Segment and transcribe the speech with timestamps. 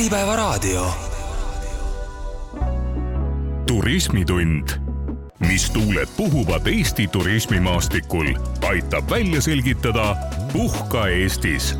[0.00, 0.90] Äripäevaraadio.
[3.66, 4.68] turismitund,
[5.38, 10.16] mis tuuled puhuvad Eesti turismimaastikul, aitab välja selgitada
[10.52, 11.78] Puhka Eestis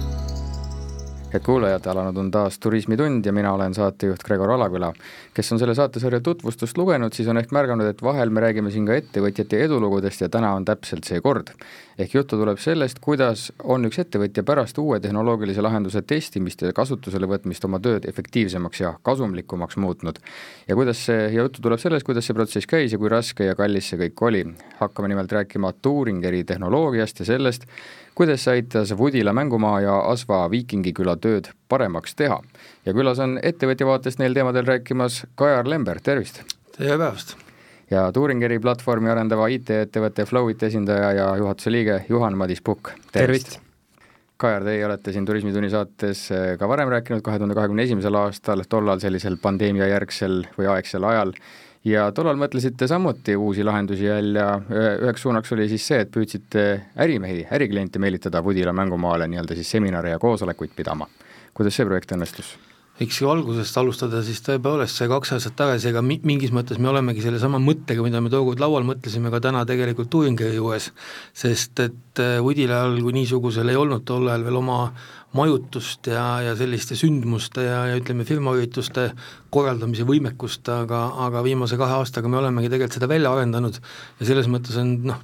[1.33, 4.93] head kuulajad, alanud on taas Turismitund ja mina olen saatejuht Gregor Alaküla.
[5.35, 8.87] kes on selle saatesarja tutvustust lugenud, siis on ehk märganud, et vahel me räägime siin
[8.87, 11.53] ka ettevõtjate edulugudest ja täna on täpselt see kord.
[11.99, 17.27] ehk juttu tuleb sellest, kuidas on üks ettevõtja pärast uue tehnoloogilise lahenduse testimist ja kasutusele
[17.27, 20.19] võtmist oma tööd efektiivsemaks ja kasumlikumaks muutnud.
[20.69, 23.55] ja kuidas see, ja juttu tuleb sellest, kuidas see protsess käis ja kui raske ja
[23.55, 24.45] kallis see kõik oli.
[24.81, 27.67] hakkame nimelt rääkima Turingeri tehnoloogiast ja sellest,
[28.21, 32.37] kuidas aitas Vudila mängumaa ja Asva Viikingiküla tööd paremaks teha.
[32.85, 36.43] ja külas on ettevõtja vaatest neil teemadel rääkimas Kajar Lember, tervist!
[36.77, 37.33] tere päevast!
[37.91, 43.59] ja Turingeri platvormi arendava IT-ettevõtte Flowit esindaja ja juhatuse liige Juhan-Madis Pukk, tervist, tervist.!
[44.37, 48.67] Kajar, teie olete siin Turismitunni saates eh, ka varem rääkinud, kahe tuhande kahekümne esimesel aastal,
[48.69, 51.33] tollal sellisel pandeemia järgsel või aegsel ajal
[51.85, 54.49] ja tollal mõtlesite samuti uusi lahendusi välja,
[55.01, 56.67] üheks suunaks oli siis see, et püüdsite
[57.01, 61.09] ärimehi, ärikliente meelitada Pudila mängumaale nii-öelda siis seminare ja koosolekuid pidama.
[61.55, 62.57] kuidas see projekt õnnestus?
[63.01, 66.91] Eks ju algusest alustada, siis tõepoolest see kaks aastat tagasi, ega mi-, mingis mõttes me
[66.91, 70.91] olemegi sellesama mõttega, mida me tookord laual mõtlesime, ka täna tegelikult Turingeri juures,
[71.33, 74.83] sest et Udilal kui niisugusel ei olnud tol ajal veel oma
[75.37, 79.11] majutust ja, ja selliste sündmuste ja, ja ütleme, firmaürituste
[79.55, 83.79] korraldamise võimekust, aga, aga viimase kahe aastaga me olemegi tegelikult seda välja arendanud.
[84.21, 85.23] Ja selles mõttes on noh,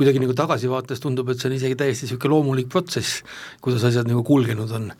[0.00, 3.22] kuidagi nagu tagasivaates tundub, et see on isegi täiesti niisugune loomulik protsess,
[3.64, 4.90] kuidas asjad nagu kulgenud on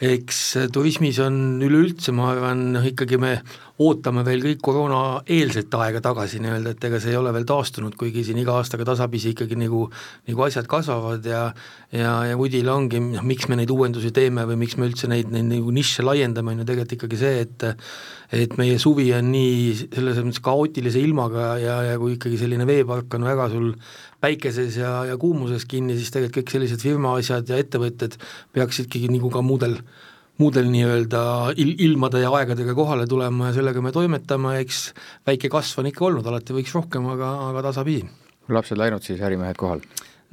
[0.00, 0.40] eks
[0.72, 3.38] turismis on üleüldse, ma arvan, ikkagi me
[3.82, 8.24] ootame veel kõik koroonaeelset aega tagasi nii-öelda, et ega see ei ole veel taastunud, kuigi
[8.24, 9.82] siin iga aastaga tasapisi ikkagi nagu,
[10.28, 11.42] nagu asjad kasvavad ja
[11.92, 15.28] ja, ja Woodil ongi, noh miks me neid uuendusi teeme või miks me üldse neid,
[15.32, 17.68] neid nagu nišše laiendame, on ju tegelikult ikkagi see, et
[18.34, 23.14] et meie suvi on nii selles mõttes kaootilise ilmaga ja, ja kui ikkagi selline veepark
[23.14, 23.70] on väga sul
[24.24, 28.16] päikeses ja, ja kuumuses kinni, siis tegelikult kõik sellised firma asjad ja ettevõtted
[28.56, 29.78] peaksid ikkagi nagu ka muudel,
[30.38, 31.22] muudel nii-öelda
[31.56, 34.82] il-, ilmade ja aegadega kohale tulema ja sellega me toimetame, eks
[35.28, 38.08] väike kasv on ikka olnud, alati võiks rohkem, aga, aga tasapisi.
[38.48, 39.82] lapsed läinud siis, ärimehed kohal?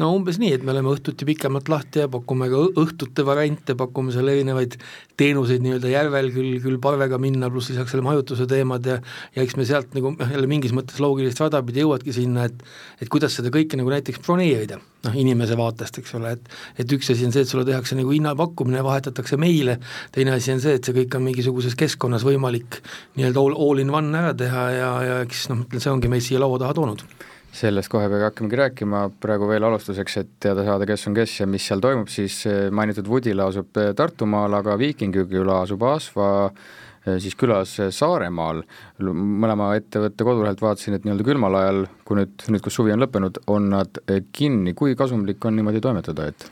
[0.01, 4.13] No umbes nii, et me oleme õhtuti pikemalt lahti ja pakume ka õhtute variante, pakume
[4.13, 4.77] seal erinevaid
[5.19, 8.97] teenuseid nii-öelda järvel küll, küll parvega minna, pluss lisaks selle majutuse teemad ja
[9.35, 12.63] ja eks me sealt nagu noh, jälle mingis mõttes loogilist rada pidi jõuadki sinna, et
[13.03, 17.11] et kuidas seda kõike nagu näiteks broneerida, noh inimese vaatest, eks ole, et et üks
[17.13, 19.77] asi on see, et sulle tehakse nagu hinnapakkumine, vahetatakse meile,
[20.15, 22.81] teine asi on see, et see kõik on mingisuguses keskkonnas võimalik
[23.19, 26.41] nii-öelda all, all in one ära teha ja, ja eks noh, see ongi meid siia
[26.41, 27.05] laua taha toonud
[27.53, 31.47] sellest kohe peagi hakkamegi rääkima, praegu veel alustuseks, et teada saada, kes on kes ja
[31.49, 37.19] mis seal toimub, siis eh, mainitud Vudila asub eh, Tartumaal, aga Viikingiküla asub Asva eh,
[37.21, 38.63] siis külas Saaremaal,
[39.05, 43.43] mõlema ettevõtte kodulehelt vaatasin, et nii-öelda külmal ajal, kui nüüd, nüüd kus suvi on lõppenud,
[43.53, 44.01] on nad
[44.33, 46.49] kinni, kui kasumlik on niimoodi toimetada, et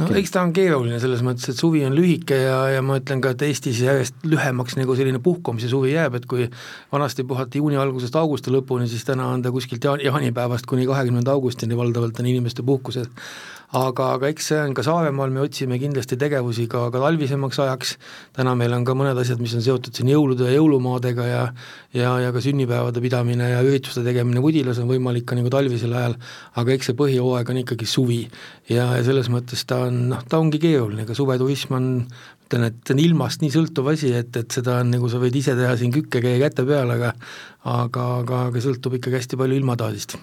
[0.00, 3.22] no eks ta on keeruline selles mõttes, et suvi on lühike ja, ja ma ütlen
[3.22, 6.48] ka, et Eestis järjest lühemaks nagu selline puhkamise suvi jääb, et kui
[6.92, 11.78] vanasti puhati juuni algusest augusti lõpuni, siis täna on ta kuskilt jaanipäevast kuni kahekümnenda augustini
[11.78, 13.10] valdavalt on inimeste puhkused
[13.74, 17.94] aga, aga eks see on ka Saaremaal, me otsime kindlasti tegevusi ka, ka talvisemaks ajaks,
[18.36, 21.42] täna meil on ka mõned asjad, mis on seotud siin jõulude ja jõulumaadega ja
[21.94, 26.16] ja, ja ka sünnipäevade pidamine ja ürituste tegemine Vudilas on võimalik ka nagu talvisel ajal,
[26.60, 28.22] aga eks see põhihooaeg on ikkagi suvi.
[28.70, 31.90] ja, ja selles mõttes ta on, noh, ta ongi keeruline, ega suveturism on
[32.44, 35.34] ütlen, et see on ilmast nii sõltuv asi, et, et seda on nagu sa võid
[35.40, 37.14] ise teha siin kükke käia käte peal, aga
[37.64, 40.18] aga, aga, aga sõltub ikkagi hästi palju ilmataadist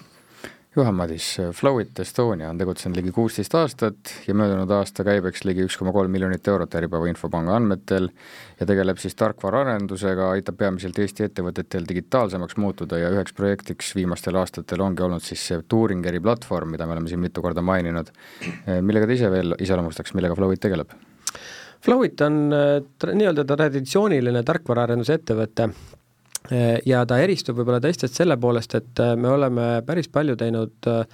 [0.72, 5.92] Juhan-Madis, Flowit Estonia on tegutsenud ligi kuusteist aastat ja möödunud aasta käibeks ligi üks koma
[5.92, 8.08] kolm miljonit eurot Äripäeva Infopanga andmetel
[8.56, 14.80] ja tegeleb siis tarkvaraarendusega, aitab peamiselt Eesti ettevõtetel digitaalsemaks muutuda ja üheks projektiks viimastel aastatel
[14.80, 18.08] ongi olnud siis see Turingeri platvorm, mida me oleme siin mitu korda maininud.
[18.80, 20.96] millega te ise veel iseloomustaks, millega Flowit tegeleb?
[21.84, 25.68] Flowit on äh, nii-öelda traditsiooniline tarkvaraarendusettevõte
[26.86, 31.04] ja ta eristub võib-olla teistest selle poolest, et eh, me oleme päris palju teinud eh,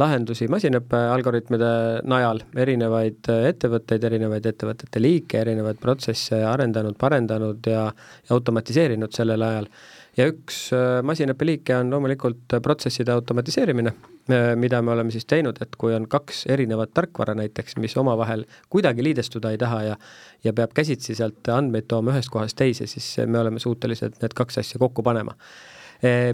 [0.00, 1.70] lahendusi masinõppe algoritmide
[2.08, 9.70] najal, erinevaid ettevõtteid, erinevaid ettevõtete liike, erinevaid protsesse arendanud, parendanud ja, ja automatiseerinud sellel ajal
[10.18, 13.92] ja üks äh, masinõppeliike on loomulikult äh, protsesside automatiseerimine,
[14.32, 18.44] äh, mida me oleme siis teinud, et kui on kaks erinevat tarkvara näiteks, mis omavahel
[18.72, 19.96] kuidagi liidestuda ei taha ja
[20.44, 24.60] ja peab käsitsi sealt andmeid tooma ühest kohast teise, siis me oleme suutelised need kaks
[24.62, 25.34] asja kokku panema.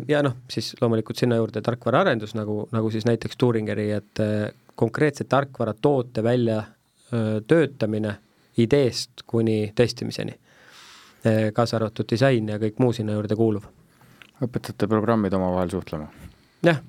[0.08, 4.20] Ja noh, siis loomulikult sinna juurde tarkvaraarendus, nagu, nagu siis näiteks Turingeri, et
[4.76, 6.58] konkreetse tarkvara toote välja
[7.48, 8.12] töötamine
[8.60, 10.36] ideest kuni testimiseni
[11.56, 13.68] kaasa arvatud disain ja kõik muu sinna juurde kuuluv.
[14.44, 16.10] õpetate programmid omavahel suhtlema?
[16.64, 16.82] jah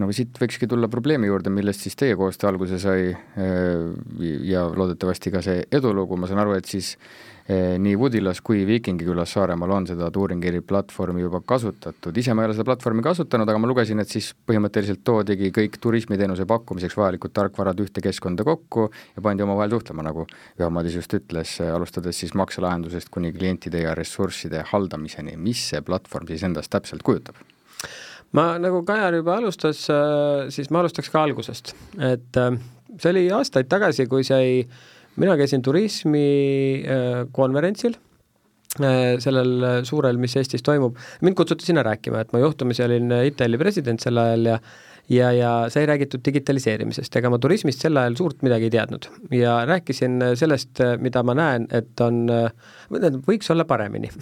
[0.00, 3.10] no siit võikski tulla probleemi juurde, millest siis teie koostöö alguse sai
[4.48, 6.94] ja loodetavasti ka see edulugu, ma saan aru, et siis
[7.48, 12.54] nii Woodilas kui Viikingikülas Saaremaal on seda Turingiri platvormi juba kasutatud, ise ma ei ole
[12.54, 17.82] seda platvormi kasutanud, aga ma lugesin, et siis põhimõtteliselt toodigi kõik turismiteenuse pakkumiseks vajalikud tarkvarad
[17.82, 20.26] ühte keskkonda kokku ja pandi omavahel suhtlema, nagu
[20.60, 26.46] Juhan-Madis just ütles, alustades siis makselahendusest kuni klientide ja ressursside haldamiseni, mis see platvorm siis
[26.46, 27.42] endast täpselt kujutab?
[28.32, 32.38] ma, nagu Kajar juba alustas, äh, siis ma alustaks ka algusest, et
[33.00, 34.62] see oli aastaid tagasi, kui sai
[35.16, 38.00] mina käisin turismikonverentsil äh,
[38.86, 43.58] äh, sellel suurel, mis Eestis toimub, mind kutsuti sinna rääkima, et ma juhtumisi olin ITL-i
[43.60, 44.58] president sel ajal ja
[45.10, 49.04] ja, ja sai räägitud digitaliseerimisest, ega ma turismist sel ajal suurt midagi ei teadnud.
[49.34, 52.30] Ja rääkisin sellest, mida ma näen, et on,
[53.26, 54.08] võiks olla paremini.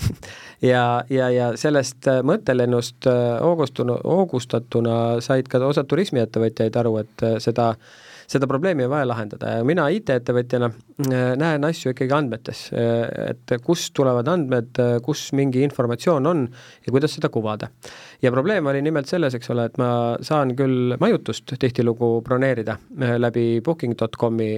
[0.60, 3.06] Ja, ja, ja sellest mõttelennust
[3.40, 7.78] hoogustunu, hoogustatuna said ka osad turismiettevõtjaid aru, et seda äh,
[8.30, 13.54] seda probleemi on vaja lahendada ja mina IT-ettevõtjana äh, näen asju ikkagi andmetes, äh, et
[13.66, 16.44] kust tulevad andmed, äh, kus mingi informatsioon on
[16.86, 17.70] ja kuidas seda kuvada.
[18.22, 19.90] ja probleem oli nimelt selles, eks ole, et ma
[20.22, 22.76] saan küll majutust tihtilugu broneerida
[23.18, 24.50] läbi booking.com'i,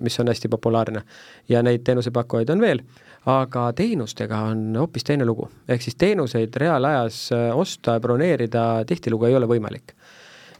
[0.00, 1.02] mis on hästi populaarne.
[1.48, 2.82] Ja neid teenusepakkujaid on veel
[3.26, 7.18] aga teenustega on hoopis teine lugu, ehk siis teenuseid reaalajas
[7.58, 9.96] osta ja broneerida tihtilugu ei ole võimalik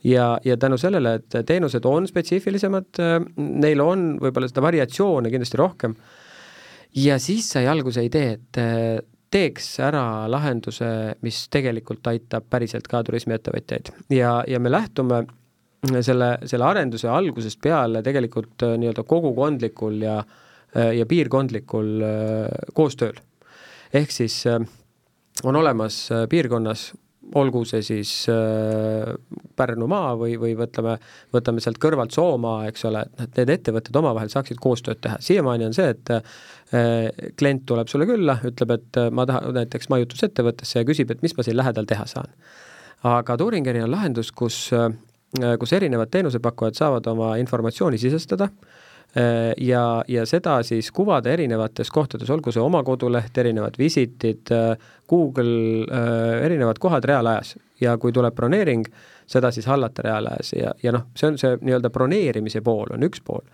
[0.06, 3.02] ja, ja tänu sellele, et teenused on spetsiifilisemad,
[3.36, 5.96] neil on võib-olla seda variatsioone kindlasti rohkem,
[6.96, 8.60] ja siis sai alguse idee, et
[9.32, 10.88] teeks ära lahenduse,
[11.26, 15.24] mis tegelikult aitab päriselt ka turismiettevõtjaid ja, ja me lähtume
[16.06, 20.20] selle, selle arenduse algusest peale tegelikult nii-öelda kogukondlikul ja,
[20.74, 21.90] ja piirkondlikul
[22.74, 23.18] koostööl.
[23.92, 25.98] ehk siis on olemas
[26.30, 26.92] piirkonnas
[27.34, 29.08] olgu see siis äh,
[29.56, 30.96] Pärnumaa või, või võtame,
[31.34, 35.18] võtame sealt kõrvalt Soomaa, eks ole, et need ettevõtted omavahel saaksid koostööd teha.
[35.20, 39.90] siiamaani on see, et äh, klient tuleb sulle külla, ütleb, et äh, ma tahan näiteks
[39.92, 42.32] majutusettevõttesse ja küsib, et mis ma siin lähedal teha saan.
[43.06, 44.90] aga Turingeri on lahendus, kus äh,,
[45.60, 48.85] kus erinevad teenusepakkujad saavad oma informatsiooni sisestada Äh,
[49.58, 55.86] ja, ja seda siis kuvada erinevates kohtades, olgu see oma koduleht, erinevad visitid, äh, Google,
[55.88, 58.84] äh, erinevad kohad reaalajas ja kui tuleb broneering,
[59.26, 63.24] seda siis hallata reaalajas ja, ja noh, see on see nii-öelda broneerimise pool on üks
[63.24, 63.44] pool.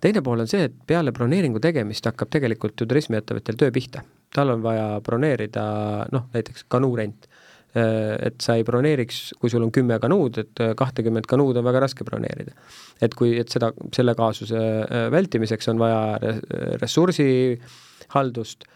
[0.00, 4.02] teine pool on see, et peale broneeringu tegemist hakkab tegelikult ju turismiettevõttel töö pihta.
[4.34, 5.64] tal on vaja broneerida
[6.12, 7.43] noh, näiteks kanuurent Äh,
[7.74, 11.82] et sa ei broneeriks, kui sul on kümme kanuud, et äh, kahtekümmet kanuud on väga
[11.82, 12.54] raske broneerida.
[13.02, 16.34] et kui, et seda, selle kaasuse äh, vältimiseks on vaja
[16.82, 18.70] ressursihaldust,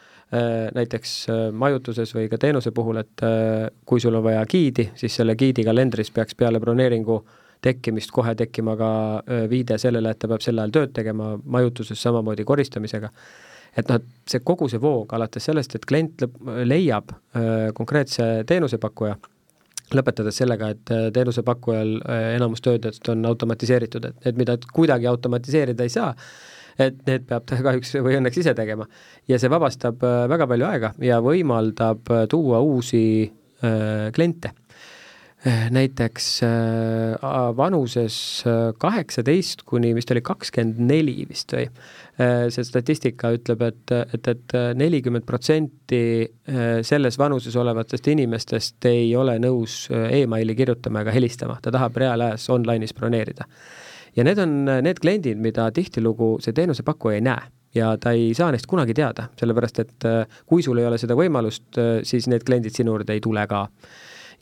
[0.77, 1.13] näiteks
[1.57, 3.23] majutuses või ka teenuse puhul, et
[3.89, 7.17] kui sul on vaja giidi, siis selle giidi kalendris peaks peale broneeringu
[7.65, 8.91] tekkimist kohe tekkima ka
[9.49, 13.09] viide sellele, et ta peab sel ajal tööd tegema, majutuses samamoodi koristamisega
[13.77, 16.25] et noh, et see kogu see voog alates sellest, et klient
[16.69, 19.17] leiab äh, konkreetse teenusepakkuja,
[19.97, 25.87] lõpetades sellega, et äh, teenusepakkujal äh, enamus töödest on automatiseeritud, et need, mida kuidagi automatiseerida
[25.87, 26.13] ei saa,
[26.79, 28.87] et need peab ta kahjuks või õnneks ise tegema.
[29.29, 34.55] ja see vabastab väga palju aega ja võimaldab tuua uusi äh, kliente
[35.47, 41.69] näiteks äh, vanuses äh, kaheksateist kuni vist oli kakskümmend neli vist või,
[42.51, 46.27] see statistika ütleb, et, et, et nelikümmend protsenti
[46.83, 52.97] selles vanuses olevatest inimestest ei ole nõus emaili kirjutama ega helistama, ta tahab reaalajas online'is
[52.99, 53.47] broneerida.
[54.17, 57.47] ja need on need kliendid, mida tihtilugu see teenusepakkuja ei näe.
[57.77, 60.11] Ja ta ei saa neist kunagi teada, sellepärast et
[60.47, 63.69] kui sul ei ole seda võimalust, siis need kliendid sinu juurde ei tule ka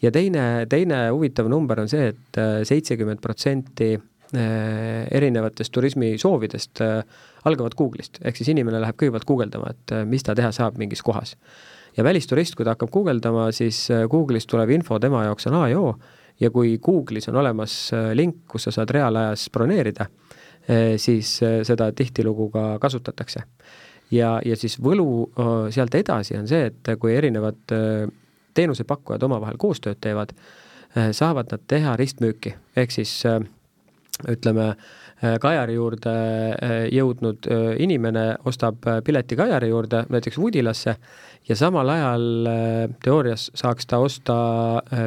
[0.03, 6.83] ja teine, teine huvitav number on see et, et äh, seitsekümmend protsenti äh, erinevatest turismisoovidest
[6.85, 7.01] äh,
[7.49, 11.37] algavad Google'ist, ehk siis inimene läheb kõigepealt guugeldama, et mis ta teha saab mingis kohas.
[11.97, 15.81] ja välisturist, kui ta hakkab guugeldama, siis Google'ist tulev info tema jaoks on A ja
[15.81, 15.95] O
[16.41, 20.09] ja kui Google'is on olemas link, kus sa saad reaalajas broneerida,
[20.99, 23.45] siis seda tihtilugu ka kasutatakse.
[24.11, 25.31] ja, ja siis võlu
[25.71, 27.63] sealt edasi on see, et kui erinevad
[28.57, 30.35] teenusepakkujad omavahel koostööd teevad,
[30.97, 33.41] äh, saavad nad teha ristmüüki, ehk siis äh,
[34.33, 36.13] ütleme, äh, Kajari juurde
[36.93, 37.49] jõudnud
[37.81, 40.97] inimene ostab pileti Kajari juurde, näiteks Woodilasse,
[41.49, 42.27] ja samal ajal
[43.05, 44.37] teoorias saaks ta osta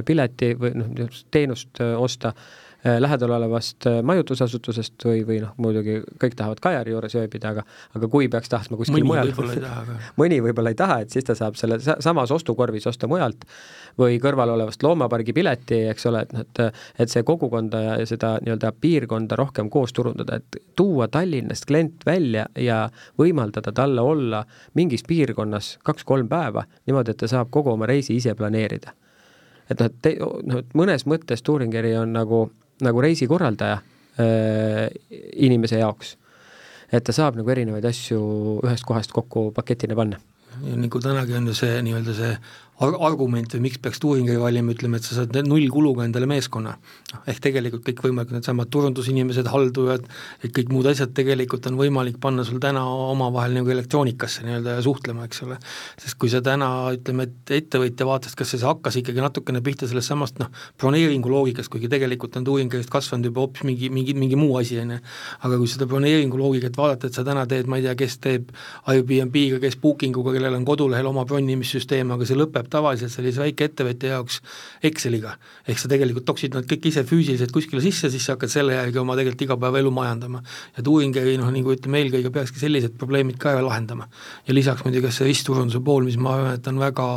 [0.05, 2.33] pileti või noh, teenust osta
[2.83, 7.65] lähedal olevast majutusasutusest või, või noh, muidugi kõik tahavad Kajari juures ööbida, aga
[7.97, 9.33] aga kui peaks tahtma kuskil mõni mujal
[10.21, 13.43] mõni võib-olla ei taha, et siis ta saab selle samas ostukorvis osta mujalt
[13.99, 16.61] või kõrval olevast loomapargi pileti, eks ole, et noh, et
[16.99, 22.45] et see kogukonda ja, seda nii-öelda piirkonda rohkem koos turundada, et tuua Tallinnast klient välja
[22.55, 22.85] ja
[23.19, 24.43] võimaldada talle olla
[24.79, 28.93] mingis piirkonnas kaks-kolm päeva niimoodi, et ta saab kogu oma reisi ise planeerida.
[29.69, 32.49] et noh, et noh, et mõnes mõttes Turingeri on nagu,
[32.85, 33.77] nagu reisikorraldaja
[34.19, 34.87] äh,
[35.35, 36.15] inimese jaoks.
[36.91, 38.19] et ta saab nagu erinevaid asju
[38.65, 40.19] ühest kohast kokku paketina panna.
[40.75, 42.37] nagu tänagi on ju see nii-öelda see
[42.79, 46.75] argument või miks peaks Turingeri valima, ütleme, et sa saad nullkuluga endale meeskonna.
[47.09, 50.05] noh, ehk tegelikult kõikvõimalikud needsamad turundusinimesed, haldujad,
[50.43, 54.85] et kõik muud asjad tegelikult on võimalik panna sul täna omavahel nagu elektroonikasse nii-öelda ja
[54.85, 55.57] suhtlema, eks ole.
[55.99, 60.13] sest kui sa täna ütleme, et ettevõtja vaatast, kas see hakkas ikkagi natukene pihta sellest
[60.13, 60.47] samast noh,
[60.79, 64.95] broneeringu loogikast, kuigi tegelikult on Turingerist kasvanud juba hoopis mingi, mingi, mingi muu asi, on
[64.95, 65.01] ju,
[65.41, 68.53] aga kui seda broneeringu loogikat vaadata, et sa täna teed, ma ei tea, kes teeb
[68.87, 74.15] Airbnb-ga, kes Booking uga, kellel on kodulehel oma bronimissüsteem, aga see lõpeb tavaliselt sellise väikeettevõtja
[74.15, 74.39] jaoks
[74.83, 75.35] Exceliga.
[75.67, 79.01] ehk sa tegelikult toksid nad kõik ise füüsiliselt kuskile sisse, siis sa hakkad selle järgi
[79.01, 80.43] oma tegelikult igapäevaelu majandama.
[80.77, 84.07] ja Turingeri noh, nagu ütleme, eelkõige peakski sellised probleemid ka lahendama.
[84.47, 87.07] ja lisaks muidugi see ristturunduse pool, mis ma arvan, et on väga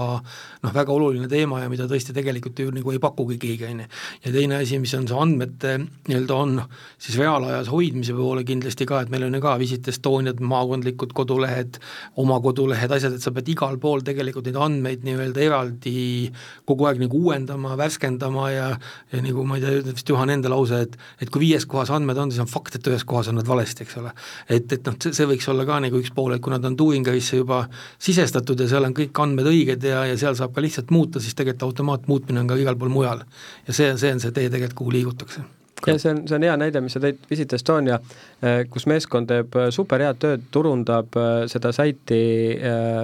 [0.63, 3.89] noh, väga oluline teema ja mida tõesti tegelikult ju nagu ei pakugi keegi, on ju.
[4.27, 5.75] ja teine asi, mis on see andmete
[6.09, 6.69] nii-öelda on noh,
[7.03, 11.79] siis reaalajas hoidmise poole kindlasti ka, et meil on ju ka Visit Estoniad, maakondlikud kodulehed,
[12.23, 16.31] oma kodulehed, asjad, et sa pead igal pool tegelikult neid andmeid nii-öelda eraldi
[16.69, 18.69] kogu aeg nagu uuendama, värskendama ja
[19.13, 22.19] ja nagu ma ei tea, vist Juhan enda lause, et et kui viies kohas andmed
[22.19, 24.13] on, siis on fakt, et ühes kohas on nad valesti, eks ole.
[24.49, 26.77] et, et noh, see, see võiks olla ka nagu üks pool, et kui nad on
[26.79, 27.65] Turingerisse juba
[27.99, 31.39] sisestatud ja seal on kõik andmed õiged ja, ja seal saab ka lihtsalt muuta, siis
[31.39, 33.27] tegelikult automaatmuutmine on ka igal pool mujal.
[33.67, 35.49] ja see, see on see tee tegelikult, kuhu liigutakse
[35.87, 37.99] ja see on, see on hea näide, mis sa tõid Visit Estonia,
[38.43, 42.21] eh, kus meeskond teeb eh, super head tööd, turundab eh, seda saiti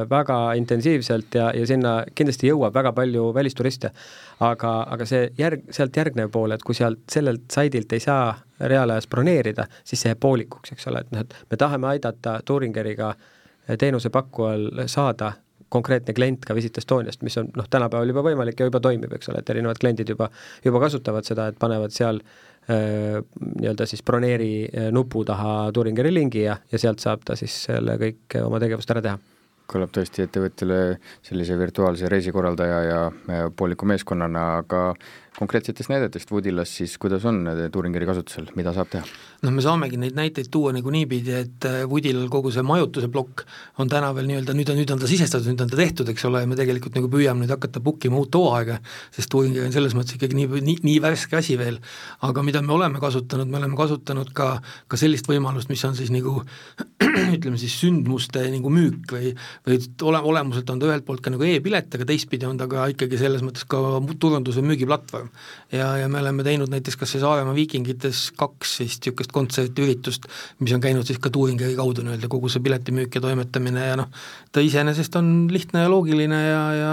[0.08, 3.90] väga intensiivselt ja, ja sinna kindlasti jõuab väga palju välisturiste.
[4.40, 9.08] aga, aga see järg, sealt järgnev pool, et kui sealt, sellelt saidilt ei saa reaalajas
[9.10, 13.14] broneerida, siis see jääb poolikuks, eks ole, et noh, et me tahame aidata Turingeriga
[13.78, 15.32] teenusepakkujal saada
[15.68, 19.28] konkreetne klient ka Visit Estoniast, mis on noh, tänapäeval juba võimalik ja juba toimib, eks
[19.32, 20.30] ole, et erinevad kliendid juba,
[20.64, 26.44] juba kasutavad seda, et panevad seal äh, nii-öelda siis broneeri äh, nupu taha Turingeri lingi
[26.44, 29.20] ja, ja sealt saab ta siis selle kõik oma tegevust ära teha.
[29.68, 33.00] Kõlab tõesti ettevõtjale sellise virtuaalse reisikorraldaja ja
[33.56, 34.94] pooliku meeskonnana, aga
[35.38, 39.06] konkreetsetest näidetest Woodilas siis kuidas on Turingeri kasutusel, mida saab teha?
[39.42, 43.44] noh, me saamegi neid näiteid tuua nagu niipidi, et äh, Woodilal kogu see majutuse plokk
[43.78, 46.26] on täna veel nii-öelda, nüüd on, nüüd on ta sisestatud, nüüd on ta tehtud, eks
[46.26, 48.80] ole, ja me tegelikult nagu püüame nüüd hakata book ima uut hooaega,
[49.14, 51.78] sest Turingeri on selles mõttes ikkagi nii, nii, nii värske asi veel,
[52.26, 54.50] aga mida me oleme kasutanud, me oleme kasutanud ka,
[54.90, 56.40] ka sellist võimalust, mis on siis nagu
[57.36, 59.32] ütleme siis sündmuste nagu müük või,
[59.68, 59.78] või
[60.10, 63.20] ole, olemuselt on ta ühelt poolt ka nagu e-pilet, aga teistpidi on ta ka ikkagi
[63.20, 63.80] selles mõttes ka
[64.18, 65.27] turunduse müügiplatvorm.
[65.72, 70.28] Ja, ja me oleme teinud näiteks kas või Saaremaa Viikingites kaks vist niisugust kontsertüritust,
[70.64, 74.10] mis on käinud siis ka Turingeri kaudu nii-öelda, kogu see piletimüük ja toimetamine ja noh,
[74.52, 76.92] ta iseenesest on lihtne ja loogiline ja, ja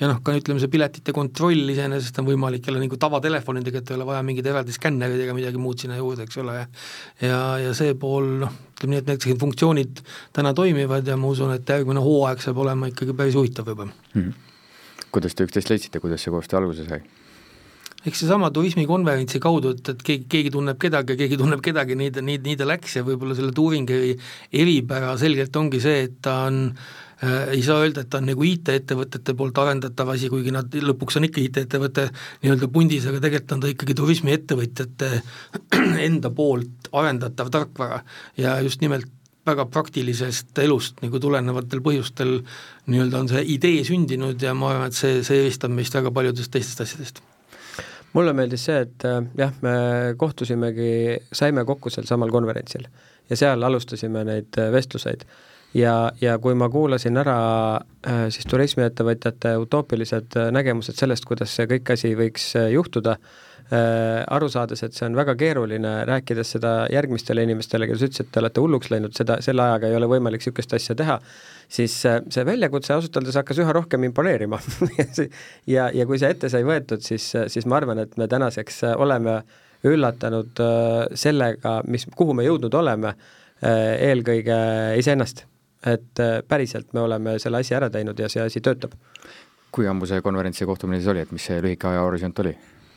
[0.00, 3.98] ja noh, ka ütleme, see piletite kontroll iseenesest on võimalik jälle nagu tavatelefonidega, et ei
[3.98, 6.60] ole vaja mingeid eraldi skännereid ega midagi muud sinna juurde, eks ole,
[7.24, 10.02] ja ja see pool noh, ütleme nii, et need funktsioonid
[10.36, 13.94] täna toimivad ja ma usun, et järgmine hooaeg saab olema ikkagi päris huvitav juba mm.
[14.14, 14.32] -hmm.
[15.12, 17.00] kuidas te üksteist leidsite, kuidas see koostöö alguse sai?
[18.06, 22.12] Eks seesama turismikonverentsi kaudu, et, et keegi, keegi tunneb kedagi ja keegi tunneb kedagi, nii
[22.14, 24.14] ta, nii, nii ta läks ja võib-olla selle Turingeri
[24.54, 28.46] eripära selgelt ongi see, et ta on äh, ei saa öelda, et ta on nagu
[28.46, 32.06] IT-ettevõtete poolt arendatav asi, kuigi nad lõpuks on ikka IT-ettevõte
[32.44, 35.12] nii-öelda pundis, aga tegelikult on ta ikkagi turismiettevõtjate
[36.08, 38.02] enda poolt arendatav tarkvara.
[38.38, 39.10] Ja just nimelt
[39.46, 42.40] väga praktilisest elust nagu tulenevatel põhjustel
[42.90, 46.54] nii-öelda on see idee sündinud ja ma arvan, et see, see eristab meist väga paljudest
[46.54, 47.22] teistest asjadest
[48.16, 49.74] mulle meeldis see, et äh, jah, me
[50.20, 50.90] kohtusimegi,
[51.36, 52.86] saime kokku sel samal konverentsil
[53.30, 55.26] ja seal alustasime neid äh, vestluseid.
[55.76, 57.38] ja, ja kui ma kuulasin ära
[57.76, 63.18] äh, siis turismiettevõtjate utoopilised nägemused sellest, kuidas see kõik asi võiks juhtuda,
[64.30, 68.38] aru saades, et see on väga keeruline, rääkides seda järgmistele inimestele, kes ütlesid, et te
[68.38, 71.16] olete hulluks läinud, seda, selle ajaga ei ole võimalik niisugust asja teha
[71.68, 74.60] siis äh, see väljakutse ausalt öeldes hakkas üha rohkem imponeerima
[75.74, 78.82] ja, ja kui see ette sai võetud, siis, äh, siis ma arvan, et me tänaseks
[78.86, 79.40] äh, oleme
[79.86, 80.58] üllatanud
[81.14, 83.12] sellega, mis, kuhu me jõudnud oleme,
[83.62, 84.56] eelkõige
[84.98, 85.44] iseennast.
[85.86, 88.96] et päriselt me oleme selle asja ära teinud ja see asi töötab.
[89.70, 92.56] kui ammu see konverents ja kohtumine siis oli, et mis see lühike ajahorisont oli?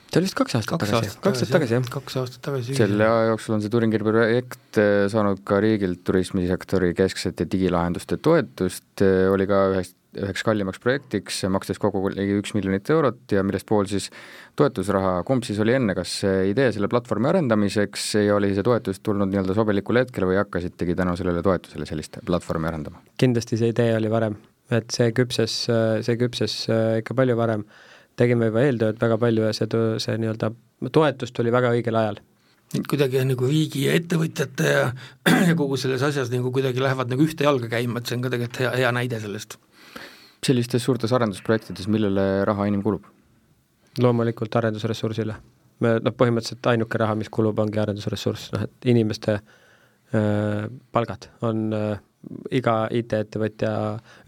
[0.10, 1.92] See oli vist kaks aastat kaks tagasi, kaks aastat tagasi, jah.
[1.94, 2.76] kaks aastat tagasi.
[2.78, 9.04] selle aja jooksul on see Turingeri projekt eh, saanud ka riigilt turismisektori kesksete digilahenduste toetust,
[9.30, 13.86] oli ka ühest, üheks kallimaks projektiks, makstes kokku ligi üks miljonit eurot ja millest pool
[13.92, 14.10] siis
[14.58, 19.30] toetusraha, kumb siis oli enne, kas idee selle platvormi arendamiseks ja oli see toetus tulnud
[19.30, 23.04] nii-öelda sobilikul hetkel või hakkasitegi tänu sellele toetusele sellist platvormi arendama?
[23.22, 24.40] kindlasti see idee oli varem,
[24.74, 26.64] et see küpses, see küpses
[27.04, 27.68] ikka palju varem
[28.20, 30.52] tegime juba eeltööd väga palju ja see, see nii-öelda
[30.92, 32.20] toetus tuli väga õigel ajal
[32.78, 34.84] et kuidagi nagu riigi ja ettevõtjate ja,
[35.50, 38.34] ja kogu selles asjas nagu kuidagi lähevad nagu ühte jalga käima, et see on ka
[38.34, 39.58] tegelikult hea, hea näide sellest.
[40.46, 43.08] sellistes suurtes arendusprojektides, millele raha enim kulub?
[44.00, 45.40] loomulikult arendusressursile.
[45.80, 51.74] me noh, põhimõtteliselt ainuke raha, mis kulub, ongi arendusressurss, noh et inimeste äh, palgad on
[51.74, 51.92] äh,
[52.54, 53.74] iga IT-ettevõtja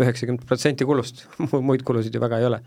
[0.02, 1.28] üheksakümmend protsenti kulust
[1.70, 2.64] muid kulusid ju väga ei ole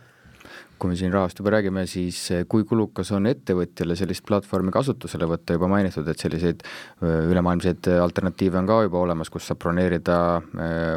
[0.85, 2.19] kui me siin rahast juba räägime, siis
[2.53, 6.61] kui kulukas on ettevõtjale sellist platvormi kasutusele võtta, juba mainitud, et selliseid
[7.01, 10.19] ülemaailmseid alternatiive on ka juba olemas, kus saab broneerida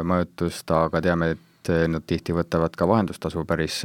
[0.04, 3.80] majutust, aga teame, et nad tihti võtavad ka vahendustasu päris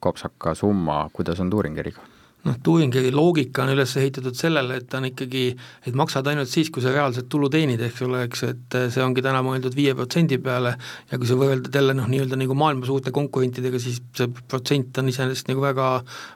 [0.00, 2.13] kopsaka summa, kuidas on Turingeriga?
[2.44, 5.44] Noh, Turingi loogika on üles ehitatud sellele, et ta on ikkagi,
[5.88, 9.24] et maksad ainult siis, kui sa reaalset tulu teenid, eks ole, eks, et see ongi
[9.24, 10.74] täna mõeldud viie protsendi peale
[11.10, 15.10] ja kui sa võrdled jälle noh, nii-öelda nagu maailma suurte konkurentidega, siis see protsent on
[15.12, 15.88] iseenesest nagu väga,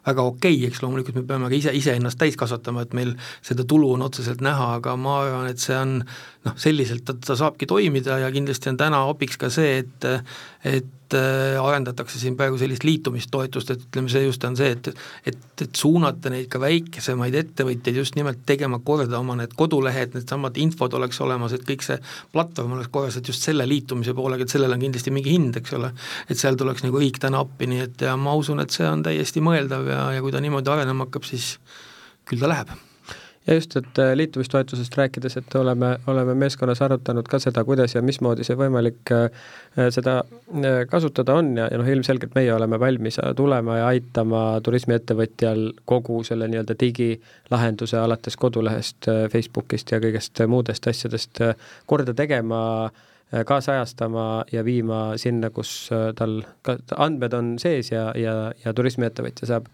[0.08, 0.82] väga okei okay,, eks.
[0.82, 4.74] Loomulikult me peame ka ise, iseennast täis kasvatama, et meil seda tulu on otseselt näha,
[4.78, 8.80] aga ma arvan, et see on noh, selliselt ta, ta saabki toimida ja kindlasti on
[8.80, 10.08] täna abiks ka see, et
[10.66, 14.90] et arendatakse siin praegu sellist liitumistoetust, et ütleme, see just on see, et
[15.28, 20.58] et, et suunata neid ka väikesemaid ettevõtjaid just nimelt tegema korda oma need kodulehed, needsamad
[20.62, 21.98] infod oleks olemas, et kõik see
[22.32, 25.76] platvorm oleks korras, et just selle liitumise poolega, et sellel on kindlasti mingi hind, eks
[25.78, 25.92] ole,
[26.28, 29.04] et seal tuleks nagu riik täna appi, nii et ja ma usun, et see on
[29.06, 31.56] täiesti mõeldav ja, ja kui ta niimoodi arenema hakkab, siis
[32.28, 32.76] küll ta läheb
[33.48, 38.02] ja just, et äh, liitumistoetusest rääkides, et oleme, oleme meeskonnas arutanud ka seda, kuidas ja
[38.04, 39.48] mismoodi see võimalik äh,
[39.94, 45.64] seda äh, kasutada on ja, ja noh, ilmselgelt meie oleme valmis tulema ja aitama turismiettevõtjal
[45.88, 51.40] kogu selle nii-öelda digilahenduse alates kodulehest, Facebookist ja kõigest muudest asjadest
[51.86, 52.60] korda tegema
[53.28, 59.68] kaasajastama ja viima sinna, kus tal ka andmed on sees ja, ja, ja turismiettevõtja saab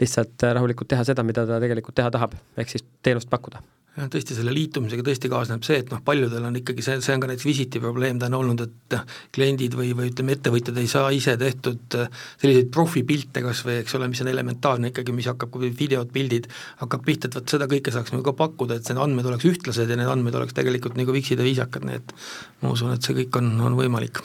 [0.00, 3.62] lihtsalt rahulikult teha seda, mida ta tegelikult teha tahab, ehk siis teenust pakkuda.
[3.96, 7.22] Jah, tõesti selle liitumisega tõesti kaasneb see, et noh, paljudel on ikkagi see, see on
[7.22, 11.08] ka näiteks Visiti probleem täna olnud, et noh, kliendid või, või ütleme, ettevõtjad ei saa
[11.16, 15.54] ise tehtud äh, selliseid profipilte kas või eks ole, mis on elementaarne ikkagi, mis hakkab,
[15.54, 16.50] kui videod, pildid
[16.82, 19.88] hakkab pihta, et vot seda kõike saaks nagu ka pakkuda, et need andmed oleks ühtlased
[19.88, 22.18] ja need andmed oleks tegelikult nagu viksid ja viisakad, nii et
[22.60, 24.20] ma usun, et see kõik on, on võimalik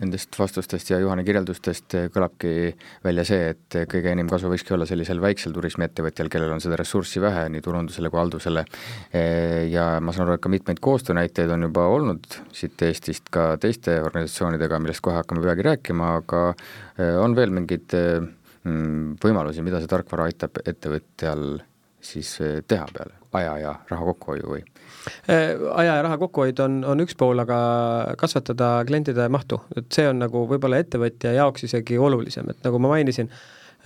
[0.00, 2.52] nendest vastustest ja Juhani kirjeldustest kõlabki
[3.04, 7.22] välja see, et kõige enim kasu võikski olla sellisel väiksel turismiettevõtjal, kellel on seda ressurssi
[7.22, 8.64] vähe nii turundusele kui haldusele.
[9.70, 14.00] ja ma saan aru, et ka mitmeid koostöönäiteid on juba olnud siit Eestist ka teiste
[14.02, 19.92] organisatsioonidega, millest kohe hakkame peagi rääkima, aga eh, on veel mingeid mm, võimalusi, mida see
[19.92, 21.46] tarkvara aitab ettevõtjal
[22.00, 24.64] siis eh, teha peale aja ja raha kokkuhoiu või?
[25.30, 27.58] Äh, aja ja raha kokkuhoid on, on üks pool, aga
[28.18, 32.90] kasvatada klientide mahtu, et see on nagu võib-olla ettevõtja jaoks isegi olulisem, et nagu ma
[32.96, 33.30] mainisin,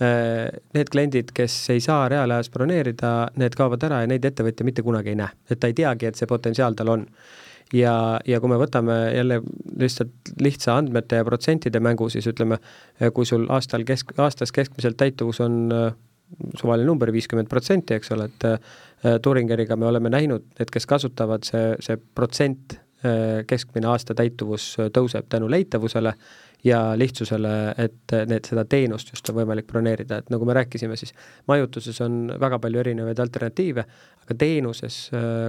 [0.01, 4.85] äh, need kliendid, kes ei saa reaalajas broneerida, need kaovad ära ja neid ettevõtja mitte
[4.85, 7.07] kunagi ei näe, et ta ei teagi, et see potentsiaal tal on.
[7.71, 9.37] Ja, ja kui me võtame jälle
[9.79, 12.57] lihtsalt lihtsa andmete ja protsentide mängu, siis ütleme,
[13.15, 15.93] kui sul aastal kesk, aastas keskmiselt täituvus on äh,
[16.59, 18.45] suvaline number, viiskümmend protsenti, eks ole, et
[19.21, 24.91] Turingeriga me oleme näinud, et kes kasutavad, see, see protsent, äh, keskmine aasta täituvus äh,
[24.93, 26.13] tõuseb tänu leitavusele
[26.63, 31.15] ja lihtsusele, et need, seda teenust just on võimalik broneerida, et nagu me rääkisime, siis
[31.49, 33.85] majutuses on väga palju erinevaid alternatiive,
[34.21, 34.99] aga teenuses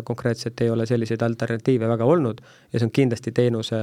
[0.09, 2.41] konkreetselt ei ole selliseid alternatiive väga olnud
[2.73, 3.77] ja see on kindlasti teenuse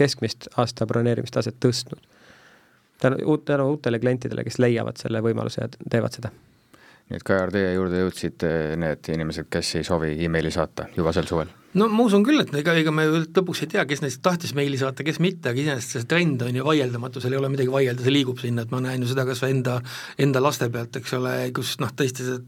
[0.00, 2.00] keskmist aasta broneerimistaset tõstnud
[3.00, 6.32] tänu, tänu uutele klientidele, kes leiavad selle võimaluse ja teevad seda.
[7.08, 11.14] Nii et Kajar, teie juurde jõudsid eh, need inimesed, kes ei soovi emaili saata juba
[11.16, 11.50] sel suvel?
[11.78, 14.80] no ma usun küll, et ega, ega me lõpuks ei tea, kes neist tahtis meili
[14.80, 18.04] saata, kes mitte, aga iseenesest see trend on ju vaieldamatu, seal ei ole midagi vaielda,
[18.04, 19.80] see liigub sinna, et ma näen ju seda kas või enda,
[20.20, 22.40] enda laste pealt, eks ole, kus noh, tõesti see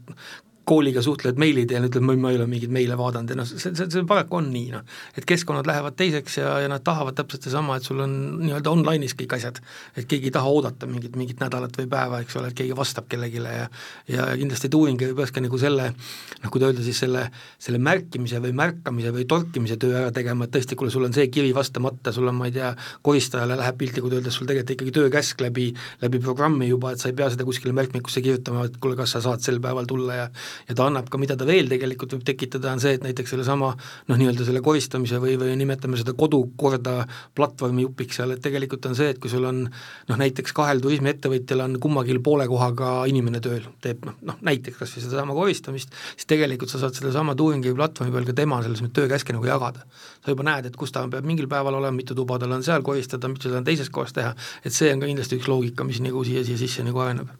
[0.65, 3.87] kooliga suhtled meili teel, ütled, ma ei ole mingeid meile vaadanud ja noh, see, see,
[3.89, 4.83] see paraku on nii noh,
[5.17, 9.15] et keskkonnad lähevad teiseks ja, ja nad tahavad täpselt seesama, et sul on nii-öelda online'is
[9.17, 9.61] kõik asjad,
[9.97, 13.09] et keegi ei taha oodata mingit, mingit nädalat või päeva, eks ole, et keegi vastab
[13.11, 13.67] kellelegi ja
[14.11, 17.25] ja kindlasti tuuing peaks ka nagu selle noh, kui öelda siis selle,
[17.61, 21.27] selle märkimise või märkamise või torkimise töö ära tegema, et tõesti, kuule, sul on see
[21.33, 22.71] kiri vastamata, sul on, ma ei tea,
[23.05, 25.71] koristajale läheb piltlikult öeldes sul tegelikult ikkagi töökäsk läbi,
[26.01, 29.23] läbi programmi juba, et sa ei pea seda kuskile märkmikusse kirjutama, et kuule, kas sa
[29.25, 30.27] saad sel päeval tulla ja
[30.67, 33.71] ja ta annab ka, mida ta veel tegelikult võib tekitada, on see, et näiteks sellesama
[33.73, 37.05] noh, nii-öelda selle koristamise või, või nimetame seda kodukorda
[37.37, 41.65] platvormi jupiks seal, et tegelikult on see, et kui sul on noh, näiteks kahel turismiettevõtjal
[41.65, 46.29] on kummagil poole kohaga inimene tööl, teeb noh, noh näiteks kas või sedasama koristamist, siis
[46.29, 49.85] tegelikult sa saad sellesama Turingi platvormi peal ka tema selles mõttes töökäske nagu jagada.
[50.25, 52.83] sa juba näed, et kus ta peab mingil päeval olema, mitu tuba tal on seal
[52.85, 54.35] koristada, mitu ta on teises kohas teha,
[54.65, 57.31] et see on ka kindlasti üks loogika, mis nagu siia, siia sisse nagu areneb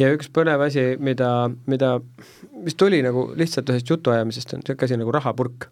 [0.00, 1.98] ja üks põnev asi, mida, mida,
[2.64, 5.68] mis tuli nagu lihtsalt ühest jutuajamisest, on niisugune asi nagu rahapurk.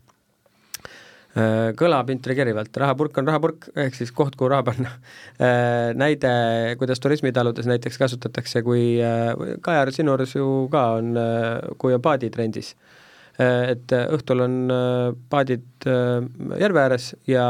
[1.39, 4.95] Äh, kõlab intrigeerivalt, rahapurk on rahapurk, ehk siis koht, kuhu raha panna.
[5.39, 6.31] Äh, näide,
[6.81, 9.33] kuidas turismitaludes näiteks kasutatakse, kui äh,
[9.65, 11.13] Kajar, sinu juures ju ka on,
[11.79, 12.75] kui on paadid rendis
[13.39, 14.55] et õhtul on
[15.31, 15.87] paadid
[16.59, 17.45] järve ääres ja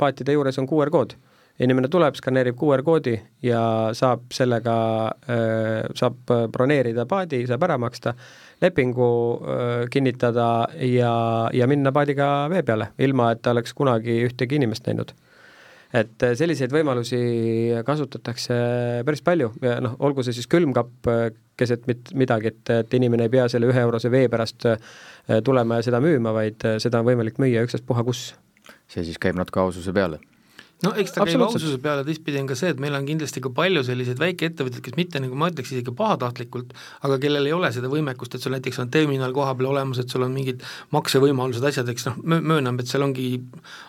[0.00, 1.12] paatide juures on QR kood
[1.64, 3.60] inimene tuleb, skaneerib QR koodi ja
[3.96, 4.74] saab sellega,
[5.98, 8.14] saab broneerida paadi, saab ära maksta,
[8.62, 9.08] lepingu
[9.90, 10.48] kinnitada
[10.86, 11.14] ja,
[11.54, 15.14] ja minna paadiga vee peale, ilma et ta oleks kunagi ühtegi inimest näinud
[15.96, 17.18] et selliseid võimalusi
[17.86, 18.56] kasutatakse
[19.08, 21.08] päris palju ja noh, olgu see siis külmkapp
[21.58, 24.68] keset mit-, midagi, et, et inimene ei pea selle üheeurose vee pärast
[25.44, 28.34] tulema ja seda müüma, vaid seda on võimalik müüa ükstaspuha kus.
[28.86, 30.20] see siis käib natuke aususe peale
[30.86, 33.50] no eks ta käib aususe peale, teistpidi on ka see, et meil on kindlasti ka
[33.54, 36.74] palju selliseid väikeettevõtteid, kes mitte nagu ma ütleks isegi pahatahtlikult,
[37.08, 40.14] aga kellel ei ole seda võimekust, et sul näiteks on terminal koha peal olemas, et
[40.14, 40.62] sul on mingid
[40.94, 43.30] maksevõimalused, asjad, eks noh, mööname, et seal ongi,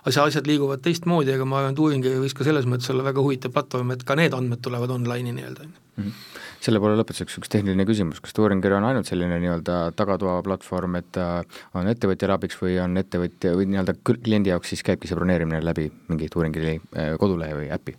[0.10, 3.26] asja, asjad liiguvad teistmoodi, aga ma arvan, et uuring võiks ka selles mõttes olla väga
[3.26, 5.76] huvitav platvorm, et ka need andmed tulevad online'i nii-öelda, ju.
[6.00, 11.10] Mhm selle poole lõpetuseks üks tehniline küsimus, kas Tuuringer on ainult selline nii-öelda tagatoaplatvorm, et
[11.16, 11.28] ta
[11.78, 15.88] on ettevõtjale abiks või on ettevõtja või nii-öelda kliendi jaoks siis käibki see broneerimine läbi
[16.12, 17.96] mingi Tuuringeri äh, kodulehe või äpi?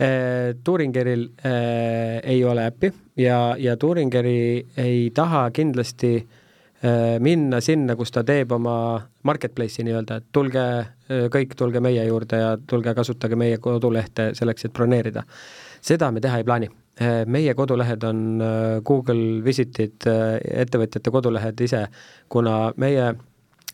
[0.00, 4.36] Äh, Tuuringeril äh, ei ole äppi ja, ja Tuuringeri
[4.78, 8.76] ei taha kindlasti äh, minna sinna, kus ta teeb oma
[9.26, 14.68] marketplace'i nii-öelda, et tulge äh, kõik, tulge meie juurde ja tulge kasutage meie kodulehte selleks,
[14.68, 15.26] et broneerida.
[15.80, 16.79] seda me teha ei plaani Äh,
[17.26, 21.86] meie kodulehed on äh, Google Visitid, äh, ettevõtjate kodulehed ise,
[22.28, 23.12] kuna meie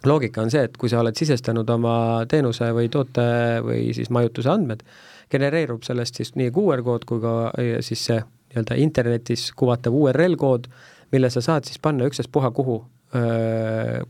[0.06, 1.96] loogika on see, et kui sa oled sisestanud oma
[2.30, 3.26] teenuse või toote
[3.66, 4.84] või siis majutuse andmed,
[5.32, 7.32] genereerub sellest siis nii QR kood kui ka
[7.82, 10.68] siis see nii-öelda internetis kuvatav URL kood,
[11.12, 12.84] mille sa saad siis panna ükstaspuha kuhu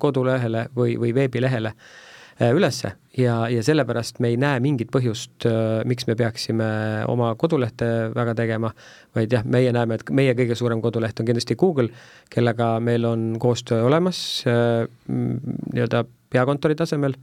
[0.02, 1.70] kodulehele või, või veebilehele.
[1.70, 2.92] Äh, ülesse.
[3.16, 6.66] Ja, ja sellepärast me ei näe mingit põhjust, äh, miks me peaksime
[7.08, 8.72] oma kodulehte väga tegema,
[9.16, 11.88] vaid jah, meie näeme, et meie kõige suurem koduleht on kindlasti Google,
[12.32, 14.18] kellega meil on koostöö olemas
[14.48, 17.16] äh, nii-öelda peakontori tasemel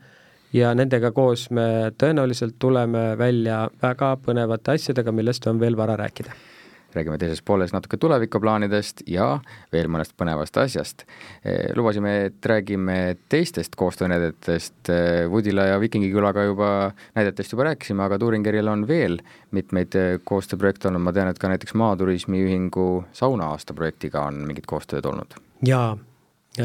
[0.54, 6.53] ja nendega koos me tõenäoliselt tuleme välja väga põnevate asjadega, millest on veel vara rääkida
[6.96, 9.28] räägime teises pooles natuke tulevikuplaanidest ja
[9.74, 11.06] veel mõnest põnevast asjast.
[11.46, 16.70] Eh, lubasime, et räägime teistest koostöönäidetest, eh, Woodila ja Vikingikülaga juba,
[17.16, 19.20] näidetest juba rääkisime, aga Turingeril on veel
[19.52, 24.66] mitmeid eh, koostööprojekte olnud, ma tean, et ka näiteks Maaturismi Ühingu sauna-aasta projektiga on mingit
[24.70, 25.38] koostööd olnud.
[25.66, 25.98] jaa,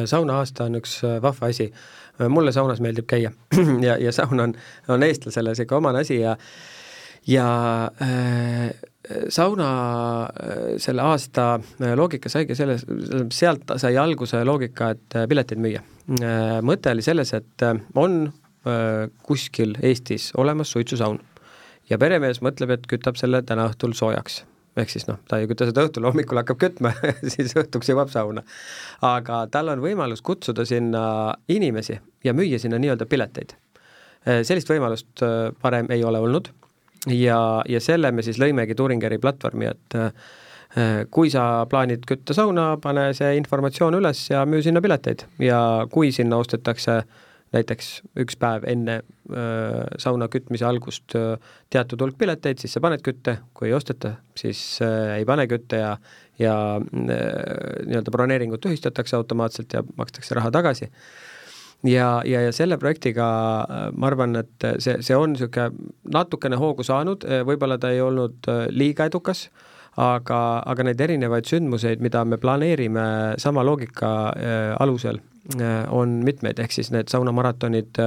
[0.05, 1.73] sauna-aasta on üks vahva asi,
[2.29, 3.33] mulle saunas meeldib käia.
[3.83, 4.55] Ja, ja saun on,
[4.89, 6.37] on eestlasele sihuke omane asi ja
[7.29, 7.49] ja
[8.03, 8.73] äh,
[9.29, 9.69] sauna
[10.23, 12.85] äh, selle aasta äh, loogika saigi selles,
[13.35, 15.85] sealt sai alguse loogika, et äh, pileteid müüa.
[16.65, 17.63] mõte oli selles, et
[18.01, 18.31] on
[19.29, 21.19] kuskil Eestis olemas suitsusaun
[21.91, 24.39] ja peremees mõtleb, et kütab selle täna õhtul soojaks
[24.79, 26.95] ehk siis noh, ta ei küta seda õhtul, hommikul hakkab kütma
[27.35, 28.45] siis õhtuks jõuab sauna.
[29.05, 31.03] aga tal on võimalus kutsuda sinna
[31.49, 33.53] inimesi ja müüa sinna nii-öelda pileteid.
[34.25, 35.25] sellist võimalust
[35.63, 36.49] varem ei ole olnud
[37.07, 42.75] ja, ja selle me siis lõimegi Turingeri platvormi, et äh, kui sa plaanid kütta sauna,
[42.83, 45.25] pane see informatsioon üles ja müü sinna pileteid.
[45.43, 47.03] Ja kui sinna ostetakse
[47.55, 47.87] näiteks
[48.21, 51.39] üks päev enne äh, sauna kütmise algust äh,
[51.73, 55.85] teatud hulk pileteid, siis sa paned kütte, kui ei osteta, siis äh, ei pane kütte
[55.85, 55.93] ja
[56.39, 60.87] ja nii-öelda broneeringud tühistatakse automaatselt ja makstakse raha tagasi
[61.83, 63.27] ja, ja, ja selle projektiga
[63.63, 68.03] äh, ma arvan, et see, see on niisugune natukene hoogu saanud, äh, võib-olla ta ei
[68.03, 69.47] olnud äh, liiga edukas,
[69.99, 74.11] aga, aga neid erinevaid sündmuseid, mida me planeerime sama loogika
[74.79, 75.19] alusel,
[75.91, 77.99] on mitmeid, ehk siis need saunamaratonid,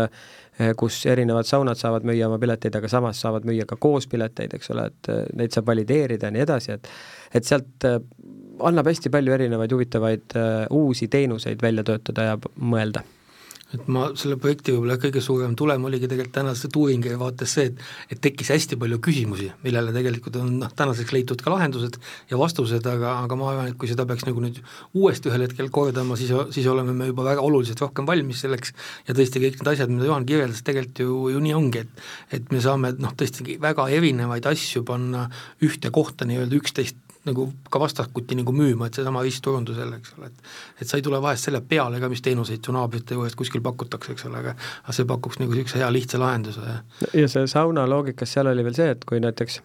[0.79, 4.71] kus erinevad saunad saavad müüa oma pileteid, aga samas saavad müüa ka koos pileteid, eks
[4.71, 6.88] ole, et neid saab valideerida ja nii edasi, et
[7.36, 7.89] et sealt
[8.63, 10.38] annab hästi palju erinevaid huvitavaid
[10.71, 13.03] uusi teenuseid välja töötada ja mõelda
[13.75, 17.81] et ma selle projekti võib-olla kõige suurem tulem oligi tegelikult tänase Turingi vaates see, et
[18.12, 21.97] et tekkis hästi palju küsimusi, millele tegelikult on noh, tänaseks leitud ka lahendused
[22.31, 24.60] ja vastused, aga, aga ma arvan, et kui seda peaks nagu nüüd
[24.97, 28.75] uuesti ühel hetkel kordama, siis, siis oleme me juba väga oluliselt rohkem valmis selleks.
[29.07, 32.51] Ja tõesti kõik need asjad, mida Juhan kirjeldas, tegelikult ju, ju nii ongi, et et
[32.53, 35.27] me saame noh, tõesti väga erinevaid asju panna
[35.63, 40.81] ühte kohta nii-öelda üksteist nagu ka vastakuti nagu müüma, et seesama ristturundusel, eks ole, et
[40.81, 44.15] et sa ei tule vahest selle peale ka, mis teenuseid su naabrite juures kuskil pakutakse,
[44.15, 46.77] eks ole, aga aga see pakuks nagu niisuguse hea lihtsa lahenduse.
[47.13, 49.62] ja see sauna loogikas seal oli veel see, et kui näiteks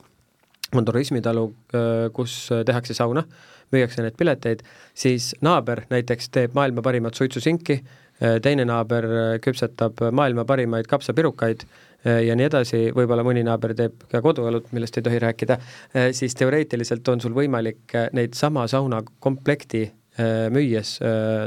[0.77, 3.25] on turismitalu, äh, kus tehakse sauna,
[3.73, 4.63] müüakse neid pileteid,
[4.95, 7.81] siis naaber näiteks teeb maailma parimat suitsusinki,
[8.21, 9.09] äh, teine naaber
[9.41, 11.65] küpsetab maailma parimaid kapsapirukaid
[12.07, 16.35] ja nii edasi, võib-olla mõni naaber teeb ka koduõlut, millest ei tohi rääkida, äh, siis
[16.39, 19.89] teoreetiliselt on sul võimalik äh, neid sama sauna komplekti
[20.49, 20.95] müües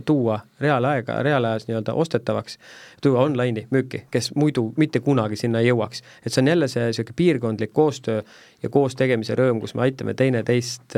[0.05, 2.59] tuua reaalaega, reaalajas nii-öelda ostetavaks,
[3.01, 6.03] tuua online'i müüki, kes muidu mitte kunagi sinna ei jõuaks.
[6.21, 8.21] et see on jälle see niisugune piirkondlik koostöö
[8.61, 10.93] ja koos tegemise rõõm, kus me aitame teineteist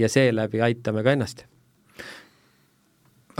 [0.00, 1.44] ja seeläbi aitame ka ennast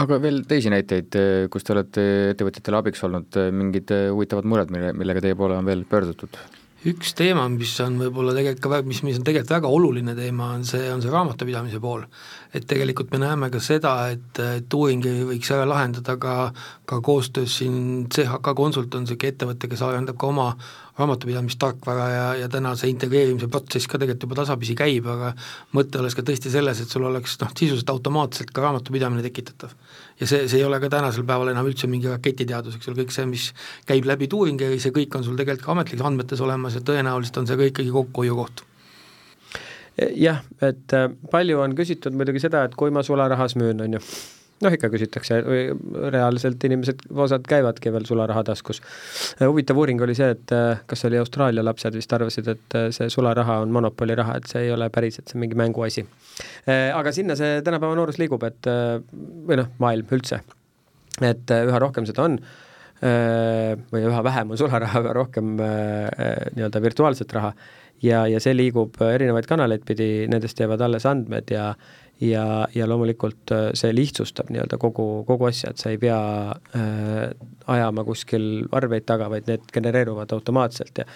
[0.03, 1.15] aga veel teisi näiteid,
[1.53, 5.85] kus te olete ettevõtjatele abiks olnud, mingid huvitavad mured, mille, millega teie poole on veel
[5.89, 6.39] pöördutud?
[6.85, 10.65] üks teema, mis on võib-olla tegelikult ka, mis, mis on tegelikult väga oluline teema, on
[10.67, 12.03] see, on see raamatupidamise pool.
[12.55, 16.35] Et tegelikult me näeme ka seda, et, et uuringi võiks ära lahendada ka,
[16.87, 20.47] ka koostöös siin CHK Consult on niisugune ettevõte, kes arendab ka oma
[20.95, 25.33] raamatupidamistarkvara ja, ja täna see integreerimise protsess ka tegelikult juba tasapisi käib, aga
[25.75, 29.73] mõte oleks ka tõesti selles, et sul oleks noh, sisuliselt automaatselt ka raamatupidamine tekitatav.
[30.21, 33.11] ja see, see ei ole ka tänasel päeval enam üldse mingi raketiteadus, eks ole, kõik
[33.15, 33.49] see, mis
[33.89, 37.51] käib läbi Turingeri, see kõik on sul tegelikult ka ametlikes andmetes olemas ja tõenäoliselt on
[37.51, 38.63] see ka ikkagi kokkuhoiukoht
[39.97, 44.03] jah, et äh, palju on küsitud muidugi seda, et kui ma sularahas müün, on ju
[44.63, 45.39] noh, ikka küsitakse
[46.13, 48.81] reaalselt inimesed, osad käivadki veel sularaha taskus.
[49.41, 53.09] huvitav uuring oli see, et äh, kas oli Austraalia lapsed vist arvasid, et äh, see
[53.11, 56.05] sularaha on monopoli raha, et see ei ole päriselt, see on mingi mänguasi.
[56.69, 58.69] Äh, aga sinna see tänapäeva noorus liigub, et
[59.47, 60.41] või noh, maailm üldse.
[61.23, 62.39] et üha rohkem seda on
[63.91, 67.51] või üha vähem on sularaha, üha rohkem nii-öelda virtuaalset raha
[68.05, 71.73] ja, ja see liigub erinevaid kanaleid pidi, nendest jäävad alles andmed ja
[72.21, 76.19] ja, ja loomulikult äh, see lihtsustab nii-öelda kogu, kogu asja, et sa ei pea
[76.79, 77.33] äh,
[77.67, 81.09] ajama kuskil arveid taga, vaid need genereeruvad automaatselt ja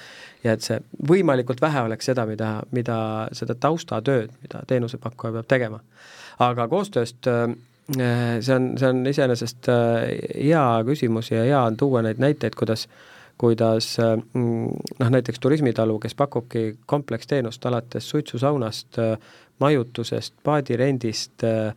[0.44, 2.98] ja et see võimalikult vähe oleks seda, mida, mida,
[3.36, 5.80] seda taustatööd, mida teenusepakkuja peab tegema.
[6.40, 7.48] aga koostööst äh,
[7.98, 12.88] see on, see on iseenesest äh, hea küsimus ja hea on tuua neid näiteid, kuidas
[13.40, 13.98] kuidas
[14.34, 19.00] mm, noh, näiteks turismitalu, kes pakubki kompleksteenust alates suitsusaunast
[19.60, 21.76] majutusest, paadirendist, äh,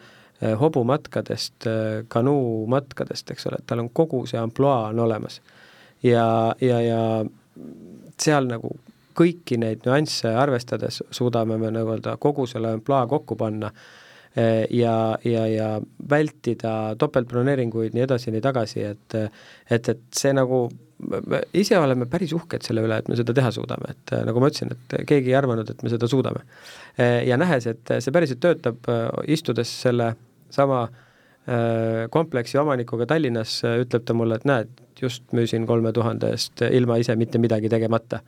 [0.61, 5.40] hobumatkadest, äh, kanuumatkadest, eks ole, et tal on kogu see ampluaa on olemas.
[6.03, 7.25] ja, ja, ja
[8.20, 8.72] seal nagu
[9.14, 13.70] kõiki neid nüansse arvestades suudame me nii-öelda kogu selle ampluaa kokku panna
[14.70, 15.68] ja, ja, ja
[16.11, 19.16] vältida topeltbroneeringuid nii edasi, nii tagasi, et
[19.70, 20.64] et, et see nagu
[21.08, 24.42] me ise oleme päris uhked selle üle, et me seda teha suudame, et äh, nagu
[24.42, 26.44] ma ütlesin, et keegi ei arvanud, et me seda suudame.
[26.96, 30.14] Äh, ja nähes, et see päriselt töötab, äh, istudes selle
[30.52, 30.86] sama
[32.14, 34.68] kompleksi omanikuga Tallinnas, ütleb ta mulle, et näed,
[35.00, 38.20] just müüsin kolme tuhande eest ilma ise mitte midagi tegemata.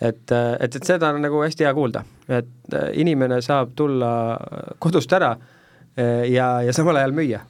[0.00, 2.00] et, et, et seda on nagu hästi hea kuulda,
[2.32, 4.08] et inimene saab tulla
[4.80, 5.34] kodust ära
[6.24, 7.42] ja, ja samal ajal müüa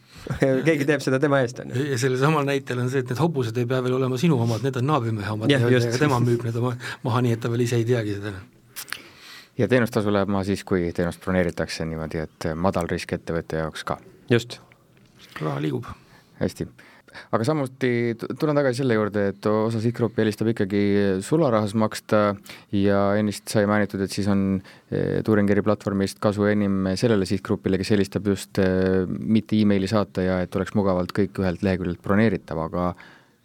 [0.68, 1.84] keegi teeb seda tema eest, on ju.
[1.92, 4.64] ja sellel samal näitel on see, et need hobused ei pea veel olema sinu omad,
[4.64, 7.66] need on naabrimehe omad ja, ja tema müüb need oma maha, nii et ta veel
[7.66, 8.32] ise ei teagi seda.
[9.60, 13.98] ja teenustasu läheb maha siis, kui teenust broneeritakse niimoodi, et madal risk ettevõtte jaoks ka.
[14.32, 14.60] just.
[15.40, 15.88] raha liigub.
[16.40, 16.68] hästi
[17.34, 17.90] aga samuti
[18.38, 20.82] tulen tagasi selle juurde, et osa sihtgruppi eelistab ikkagi
[21.24, 22.22] sularahas maksta
[22.74, 24.44] ja ennist sai mainitud, et siis on
[24.90, 30.38] eh, Turingeri platvormist kasu enim sellele sihtgrupile, kes eelistab just eh, mitte emaili saata ja
[30.44, 32.92] et oleks mugavalt kõik ühelt leheküljelt broneeritav, aga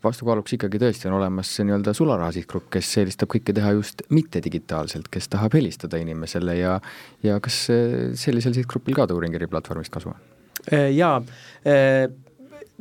[0.04, 4.42] vastukaaluks ikkagi tõesti on olemas see nii-öelda sularaha sihtgrupp, kes eelistab kõike teha just mitte
[4.44, 6.80] digitaalselt, kes tahab helistada inimesele ja
[7.26, 10.26] ja kas eh, sellisel sihtgrupil ka Turingeri platvormist kasu on?
[10.70, 11.22] Jaa,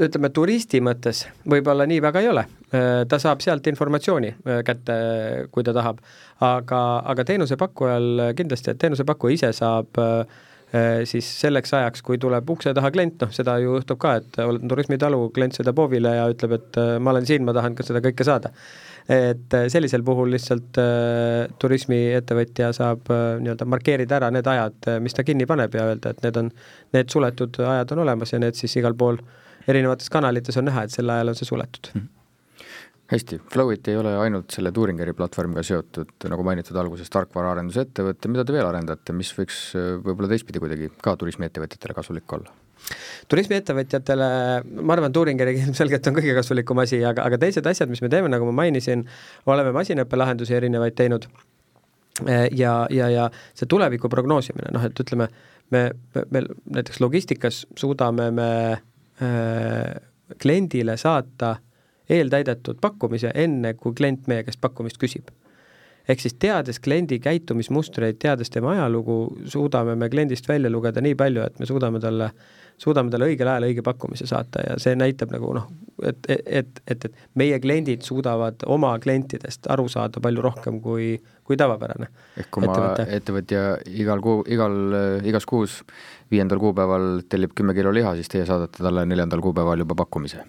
[0.06, 2.44] ütleme turisti mõttes võib-olla nii väga ei ole,
[3.08, 4.34] ta saab sealt informatsiooni
[4.66, 4.98] kätte,
[5.50, 6.02] kui ta tahab.
[6.40, 6.82] aga,
[7.12, 9.98] aga teenusepakkujal kindlasti, et teenusepakkuja ise saab
[11.08, 14.68] siis selleks ajaks, kui tuleb ukse taha klient, noh, seda ju juhtub ka, et olen
[14.68, 18.26] turismitalu, klient sõidab hoovile ja ütleb, et ma olen siin, ma tahan ka seda kõike
[18.28, 18.52] saada
[19.08, 25.16] et äh, sellisel puhul lihtsalt äh, turismiettevõtja saab äh, nii-öelda markeerida ära need ajad, mis
[25.16, 26.50] ta kinni paneb ja öelda, et need on,
[26.96, 29.20] need suletud ajad on olemas ja need siis igal pool
[29.68, 32.00] erinevates kanalites on näha, et sel ajal on see suletud mm.
[32.00, 32.14] -hmm
[33.08, 38.52] hästi, Flowit ei ole ainult selle Turingeri platvormiga seotud, nagu mainitud alguses, tarkvaraarendusettevõte, mida te
[38.52, 39.60] veel arendate, mis võiks
[40.04, 42.52] võib-olla teistpidi kuidagi ka turismiettevõtjatele kasulik olla?
[43.28, 44.26] turismiettevõtjatele,
[44.80, 48.30] ma arvan, Turingeriga ilmselgelt on kõige kasulikum asi, aga, aga teised asjad, mis me teeme,
[48.32, 49.06] nagu ma mainisin,
[49.48, 51.26] oleme masinõppelahendusi erinevaid teinud
[52.26, 53.26] ja, ja, ja
[53.56, 55.28] see tuleviku prognoosimine, noh et ütleme,
[55.74, 55.82] me,
[56.30, 56.44] me
[56.76, 58.78] näiteks logistikas suudame me äh,
[60.42, 61.56] kliendile saata
[62.08, 65.28] eeltäidetud pakkumise, enne kui klient meie käest pakkumist küsib.
[66.08, 71.42] Ehk siis teades kliendi käitumismustreid, teades tema ajalugu, suudame me kliendist välja lugeda nii palju,
[71.44, 72.30] et me suudame talle
[72.78, 75.66] suudame talle õigel ajal õige pakkumise saata ja see näitab nagu noh,
[76.06, 81.10] et, et, et, et meie kliendid suudavad oma klientidest aru saada palju rohkem kui,
[81.46, 82.10] kui tavapärane.
[82.38, 84.78] ehk kui ma ettevõtja igal kuu, igal,
[85.26, 85.80] igas kuus
[86.30, 90.44] viiendal kuupäeval tellib kümme kilo liha, siis teie saadate talle neljandal kuupäeval juba pakkumise?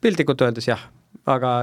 [0.00, 0.80] piltlikult öeldes jah,
[1.28, 1.58] aga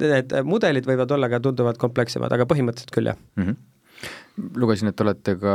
[0.00, 3.42] need mudelid võivad olla ka tunduvalt komplekssemad, aga põhimõtteliselt küll, jah mm.
[3.42, 3.64] -hmm
[4.56, 5.54] lugesin, et olete ka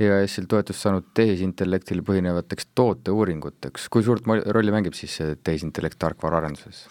[0.00, 6.86] EAS-il toetust saanud tehisintellektil põhinevateks tooteuuringuteks, kui suurt rolli mängib siis see tehisintellekt tarkvaraarenduses?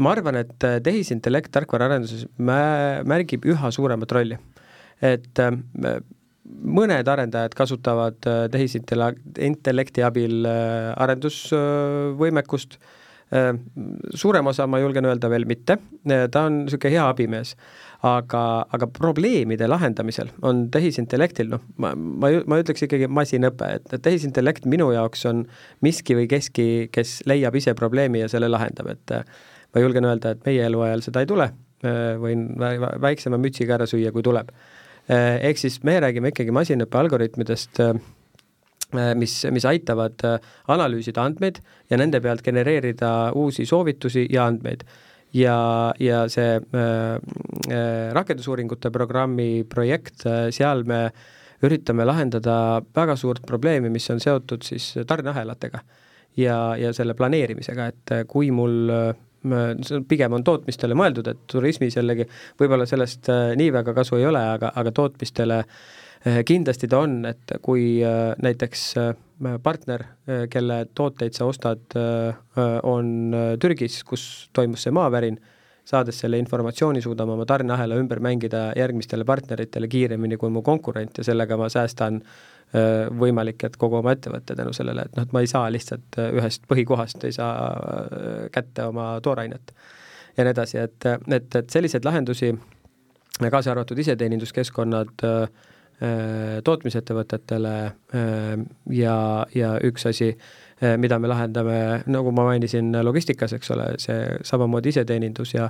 [0.00, 4.36] ma arvan, et äh, tehisintellekt tarkvaraarenduses mä-, märgib üha suuremat rolli.
[5.02, 5.52] et äh,
[6.62, 12.78] mõned arendajad kasutavad äh, tehisintellekti abil arendusvõimekust,
[14.14, 17.54] suurem osa, ma julgen öelda, veel mitte, ta on niisugune hea abimees.
[18.02, 24.66] Aga, aga probleemide lahendamisel on tehisintellektil, noh, ma, ma, ma ütleks ikkagi masinõpe, et, tehisintellekt
[24.66, 25.44] minu jaoks on
[25.86, 30.42] miski või keski, kes leiab ise probleemi ja selle lahendab, et ma julgen öelda, et
[30.48, 31.46] meie eluajal seda ei tule,
[32.24, 32.48] võin
[33.06, 34.50] väiksema mütsiga ära süüa, kui tuleb.
[35.08, 37.78] ehk siis me räägime ikkagi masinõppe algoritmidest,
[39.16, 40.20] mis, mis aitavad
[40.72, 44.84] analüüsida andmeid ja nende pealt genereerida uusi soovitusi ja andmeid.
[45.32, 46.82] Ja, ja see äh,
[47.72, 51.06] äh, rakendusuuringute programmi projekt äh,, seal me
[51.64, 55.80] üritame lahendada väga suurt probleemi, mis on seotud siis tarneahelatega
[56.36, 59.12] ja, ja selle planeerimisega, et äh, kui mul äh,
[59.86, 62.28] see pigem on tootmistele mõeldud, et turismis jällegi
[62.60, 65.62] võib-olla sellest äh, nii väga kasu ei ole, aga, aga tootmistele
[66.22, 67.98] kindlasti ta on, et kui
[68.42, 68.82] näiteks
[69.62, 72.36] partner, äh, kelle tooteid sa ostad, äh,
[72.82, 75.38] on äh, Türgis, kus toimus see maavärin,
[75.84, 81.24] saades selle informatsiooni, suudame oma tarneahela ümber mängida järgmistele partneritele kiiremini kui mu konkurent ja
[81.26, 82.22] sellega ma säästan
[83.18, 86.62] võimalik, et kogu oma ettevõtte tänu sellele, et noh, et ma ei saa lihtsalt ühest
[86.70, 87.66] põhikohast, ei saa
[88.54, 89.74] kätte oma toorainet
[90.38, 92.54] ja nii edasi, et, et, et selliseid lahendusi,
[93.42, 95.71] kaasa arvatud iseteeninduskeskkonnad äh,, Äh,
[96.64, 98.54] tootmisettevõtetele äh,
[98.90, 99.16] ja,
[99.54, 100.32] ja üks asi,
[100.82, 101.76] äh, mida me lahendame,
[102.10, 105.68] nagu ma mainisin, logistikas, eks ole, see samamoodi iseteenindus ja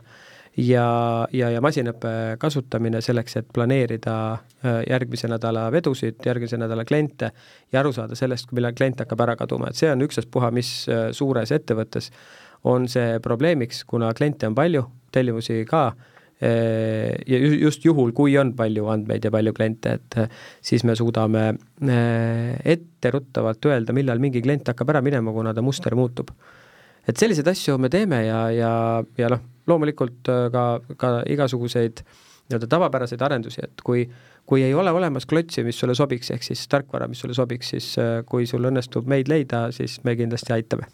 [0.57, 0.87] ja,
[1.33, 4.15] ja, ja masinõppe kasutamine selleks, et planeerida
[4.85, 7.31] järgmise nädala vedusid, järgmise nädala kliente
[7.73, 10.75] ja aru saada sellest, millal klient hakkab ära kaduma, et see on ükstaspuha, mis
[11.17, 12.11] suures ettevõttes
[12.69, 14.85] on see probleemiks, kuna kliente on palju,
[15.17, 16.12] tellimusi ka Äh,
[16.43, 21.45] ja just juhul, kui on palju andmeid ja palju kliente, et äh, siis me suudame
[21.53, 26.33] äh, etteruttavalt öelda, millal mingi klient hakkab ära minema, kuna ta muster muutub.
[27.07, 28.75] et selliseid asju me teeme ja, ja,
[29.19, 30.67] ja noh, loomulikult ka,
[30.99, 32.03] ka igasuguseid
[32.51, 34.07] nii-öelda tavapäraseid arendusi, et kui
[34.47, 37.93] kui ei ole olemas klotsi, mis sulle sobiks, ehk siis tarkvara, mis sulle sobiks, siis
[38.27, 40.91] kui sul õnnestub meid leida, siis me kindlasti aitame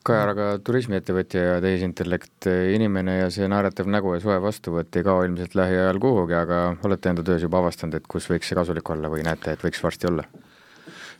[0.00, 5.26] Kajar, aga turismiettevõtja ja tehisintellekt inimene ja see naeratav nägu ja soe vastuvõtt ei kao
[5.26, 9.12] ilmselt lähiajal kuhugi, aga olete enda töös juba avastanud, et kus võiks see kasulik olla
[9.12, 10.24] või näete, et võiks varsti olla?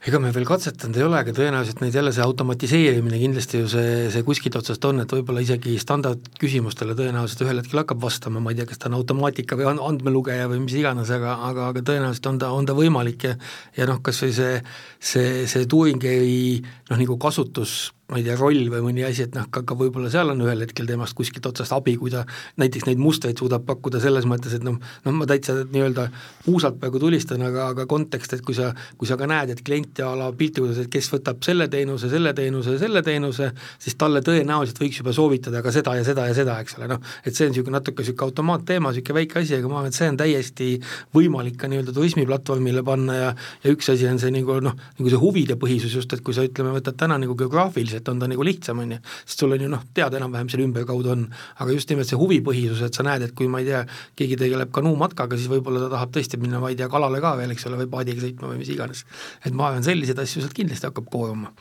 [0.09, 4.07] ega me veel katsetanud ei ole, aga tõenäoliselt neid jälle see automatiseerimine kindlasti ju see,
[4.13, 8.63] see kuskilt otsast on, et võib-olla isegi standardküsimustele tõenäoliselt ühel hetkel hakkab vastama, ma ei
[8.63, 12.41] tea, kas ta on automaatika või andmelugeja või mis iganes, aga, aga, aga tõenäoliselt on
[12.41, 13.37] ta, on ta võimalik ja
[13.77, 14.57] ja noh, kas või see,
[14.97, 16.17] see, see Turingi
[16.65, 20.11] noh, nagu kasutus ma ei tea, roll või mõni asi, et noh, ka, ka võib-olla
[20.13, 22.25] seal on ühel hetkel temast kuskilt otsast abi, kui ta
[22.61, 26.09] näiteks neid mustreid suudab pakkuda selles mõttes, et noh, noh ma täitsa nii-öelda
[26.45, 30.03] puusalt praegu tulistan, aga, aga kontekst, et kui sa, kui sa ka näed, et klient
[30.05, 34.25] a la piltlikult, et kes võtab selle teenuse, selle teenuse ja selle teenuse, siis talle
[34.27, 37.49] tõenäoliselt võiks juba soovitada ka seda ja seda ja seda, eks ole, noh, et see
[37.49, 40.71] on niisugune natuke niisugune automaatteema, niisugune väike asi, aga ma arvan, et see on täiesti
[41.17, 43.31] võimalik ka nii-öelda turismiplatvormile panna ja
[43.65, 46.45] ja üks asi on see nagu noh, nagu see huvide põhisus just, et kui sa
[46.47, 49.65] ütleme, võtad täna nagu geograafiliselt, et on ta nagu lihtsam, on ju, sest sul on
[49.65, 51.27] ju noh, teada enam-vähem seal ümberkaudu on,
[51.61, 53.85] aga just nimelt see huvipõhisus, et sa näed, et kui ma ei tea,
[54.19, 57.55] keegi tegeleb kanuumatkaga, siis võib-olla ta tahab tõesti minna, ma ei tea, kalale ka veel,
[57.55, 59.07] eks ole, või paadiga sõitma või mis iganes.
[59.45, 61.55] et ma arvan, selliseid asju sealt kindlasti hakkab kooruma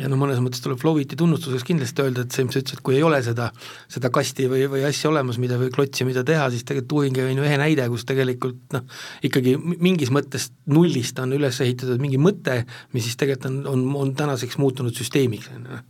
[0.00, 2.98] ja no mõnes mõttes tuleb Flowiti tunnustuseks kindlasti öelda, et see, mis sa ütlesid, kui
[2.98, 3.48] ei ole seda,
[3.92, 7.40] seda kasti või, või asja olemas, mida või klotsi, mida teha, siis tegelikult Turing on
[7.40, 8.86] ju ehe näide, kus tegelikult noh,
[9.26, 12.62] ikkagi mingis mõttes nullist on üles ehitatud mingi mõte,
[12.94, 15.82] mis siis tegelikult on, on, on tänaseks muutunud süsteemiks, on ju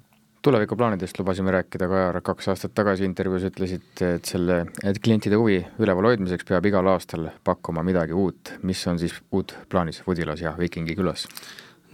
[0.47, 6.07] tulevikuplaanidest lubasime rääkida, Kajar, kaks aastat tagasi intervjuus ütlesite, et selle, et klientide huvi üleval
[6.13, 8.53] hoidmiseks peab igal aastal pakkuma midagi uut.
[8.63, 11.27] mis on siis uut plaanis Vudilas ja Viikingi külas?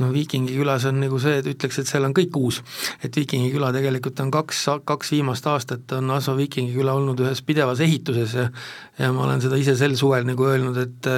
[0.00, 2.62] No Viikingi külas on nagu see, et ütleks, et seal on kõik uus.
[3.04, 7.42] et Viikingi küla tegelikult on kaks, kaks viimast aastat on Asva Viikingi küla olnud ühes
[7.46, 8.48] pidevas ehituses ja
[8.98, 11.08] ja ma olen seda ise sel suvel nagu öelnud, et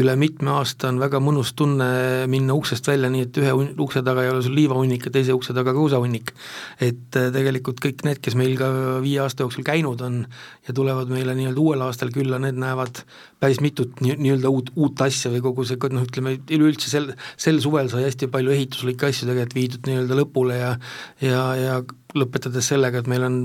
[0.00, 1.86] üle mitme aasta on väga mõnus tunne
[2.30, 3.52] minna uksest välja nii, et ühe
[3.84, 6.32] ukse taga ei ole sul liivahunnik ja teise ukse taga kruusahunnik.
[6.80, 8.70] et äh, tegelikult kõik need, kes meil ka
[9.04, 10.24] viie aasta jooksul käinud on
[10.66, 13.04] ja tulevad meile nii-öelda uuel aastal külla, need näevad
[13.38, 17.90] päris mitut nii-öelda uut, uut asja või kogu see, noh ütleme, üleüldse sel, sel suvel
[17.92, 20.74] sai hästi palju ehituslikke asju tegelikult viidud nii-öelda lõpule ja
[21.22, 21.80] ja, ja
[22.18, 23.40] lõpetades sellega, et meil on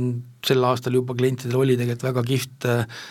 [0.46, 3.02] sel aastal juba klientidel oli tegelikult väga kihvt äh,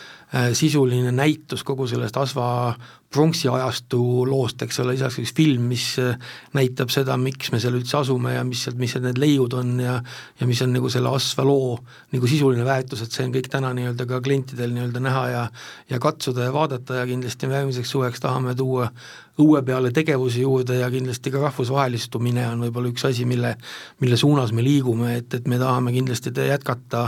[0.52, 2.74] sisuline näitus kogu sellest Asva
[3.08, 6.18] pronksiajastu loost, eks ole, lisaks üks film, mis äh,
[6.56, 9.96] näitab seda, miks me seal üldse asume ja mis sealt, mis need leiud on ja
[10.40, 11.78] ja mis on nagu selle Asva loo
[12.12, 15.46] nagu sisuline väärtus, et see on kõik täna nii-öelda ka klientidel nii-öelda näha ja
[15.88, 18.90] ja katsuda ja vaadata ja kindlasti me järgmiseks suveks tahame tuua
[19.38, 23.54] õue peale tegevusi juurde ja kindlasti ka rahvusvahelistumine on võib-olla üks asi, mille,
[24.02, 27.04] mille suunas me liigume, et, et me tahame kindlasti jätkata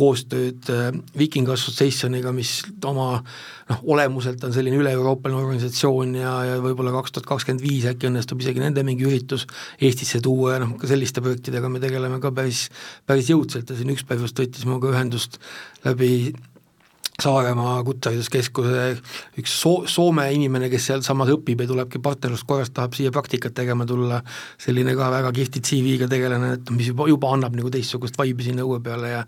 [0.00, 2.56] koostööd äh, Viking Associationiga, mis
[2.88, 3.08] oma
[3.68, 8.40] noh, olemuselt on selline üle-euroopaline organisatsioon ja, ja võib-olla kaks tuhat kakskümmend viis äkki õnnestub
[8.42, 9.46] isegi nende mingi üritus
[9.80, 12.66] Eestisse tuua ja noh, ka selliste projektidega me tegeleme ka päris,
[13.08, 15.40] päris jõudsalt ja siin üks päev just võttis minuga ühendust
[15.84, 16.32] läbi
[17.22, 18.86] Saaremaa Kutsehariduskeskuse
[19.38, 24.18] üks soo-, Soome inimene, kes sealsamas õpib ja tulebki partnerluskorras, tahab siia praktikat tegema tulla,
[24.58, 28.66] selline ka väga kihvti CV-ga tegelane, et mis juba, juba annab nagu teistsugust vaibi sinna
[28.66, 29.20] õue peale ja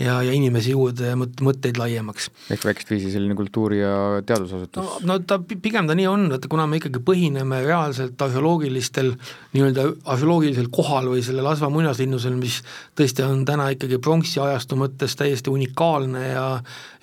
[0.00, 2.30] ja, ja inimesi juurde ja mõt-, mõtteid laiemaks.
[2.54, 3.92] ehk väikest viisi selline kultuuri- ja
[4.24, 9.12] teadusasutus no, no ta, pigem ta nii on, vaata kuna me ikkagi põhineme reaalselt arheoloogilistel,
[9.52, 9.86] nii-öelda
[10.16, 12.62] arheoloogilisel kohal või sellel Asva muinaslinnusel, mis
[12.96, 16.48] tõesti on täna ikkagi pronksi ajastu mõttes täiesti unikaalne ja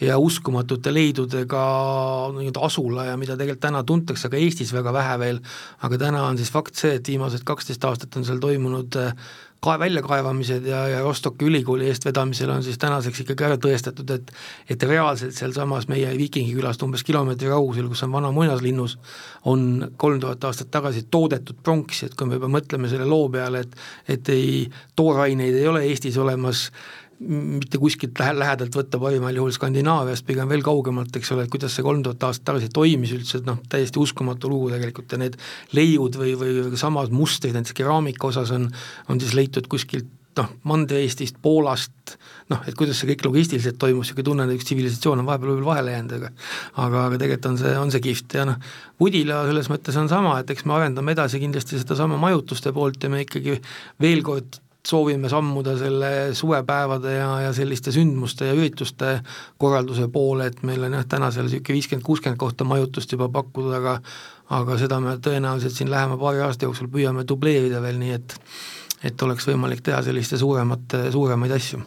[0.01, 1.61] ja uskumatute leidudega
[2.38, 5.39] nii-öelda asula ja mida tegelikult täna tuntakse ka Eestis väga vähe veel,
[5.86, 9.15] aga täna on siis fakt see, et viimased kaksteist aastat on seal toimunud äh,
[9.61, 14.32] ka väljakaevamised ja, ja Rostocki ülikooli eestvedamisel on siis tänaseks ikkagi ära tõestatud, et
[14.73, 18.97] et reaalselt sealsamas meie Viikingi külast umbes kilomeetri kaugusel, kus on vana muinaslinnus,
[19.45, 23.61] on kolm tuhat aastat tagasi toodetud pronksi, et kui me juba mõtleme selle loo peale,
[23.67, 24.65] et et ei,
[24.97, 26.71] tooraineid ei ole Eestis olemas,
[27.22, 31.76] mitte kuskilt lähe-, lähedalt võtta, parimal juhul Skandinaaviast, pigem veel kaugemalt, eks ole, et kuidas
[31.78, 35.38] see kolm tuhat aastat tagasi toimis üldse, et noh, täiesti uskumatu lugu tegelikult ja need
[35.78, 38.72] leiud või, või samad mustrid näiteks keraamika osas on,
[39.11, 40.09] on siis leitud kuskilt
[40.39, 42.15] noh, Mandri-Eestist, Poolast,
[42.51, 45.74] noh, et kuidas see kõik logistiliselt toimus, niisugune tunne, et üks tsivilisatsioon on vahepeal võib-olla
[45.74, 46.32] vahele jäänud, aga
[46.86, 50.38] aga, aga tegelikult on see, on see kihvt ja noh, Udila selles mõttes on sama,
[50.39, 53.59] et eks me arendame edasi kindlasti sedasama majutuste poolt ja me ikkagi
[54.01, 59.19] veel kord soovime sammuda selle suvepäevade ja, ja selliste sündmuste ja ürituste
[59.61, 63.77] korralduse poole, et meil on jah, täna seal niisugune viiskümmend, kuuskümmend kohta majutust juba pakkuda,
[63.77, 63.97] aga
[64.51, 68.38] aga seda me tõenäoliselt siin lähema paari aasta jooksul püüame dubleerida veel, nii et
[69.07, 71.79] et oleks võimalik teha selliste suuremate, suuremaid asju.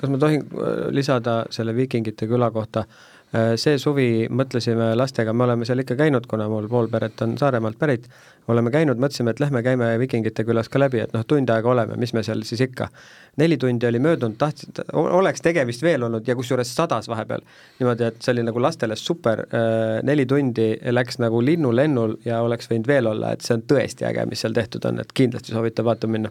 [0.00, 3.15] kas ma tohin äh, lisada selle Viikingite küla kohta, äh,
[3.60, 7.78] see suvi mõtlesime lastega, me oleme seal ikka käinud, kuna mul pool peret on Saaremaalt
[7.78, 8.06] pärit,
[8.48, 11.96] oleme käinud, mõtlesime, et lähme käime Vikingite külas ka läbi, et noh, tund aega oleme,
[12.00, 12.88] mis me seal siis ikka.
[13.36, 17.40] neli tundi oli möödunud, tahtsin, oleks tegemist veel olnud ja kusjuures sadas vahepeal.
[17.78, 22.70] niimoodi, et see oli nagu lastele super, äh, neli tundi läks nagu linnulennul ja oleks
[22.70, 25.84] võinud veel olla, et see on tõesti äge, mis seal tehtud on, et kindlasti soovitan
[25.84, 26.30] vaatama minna.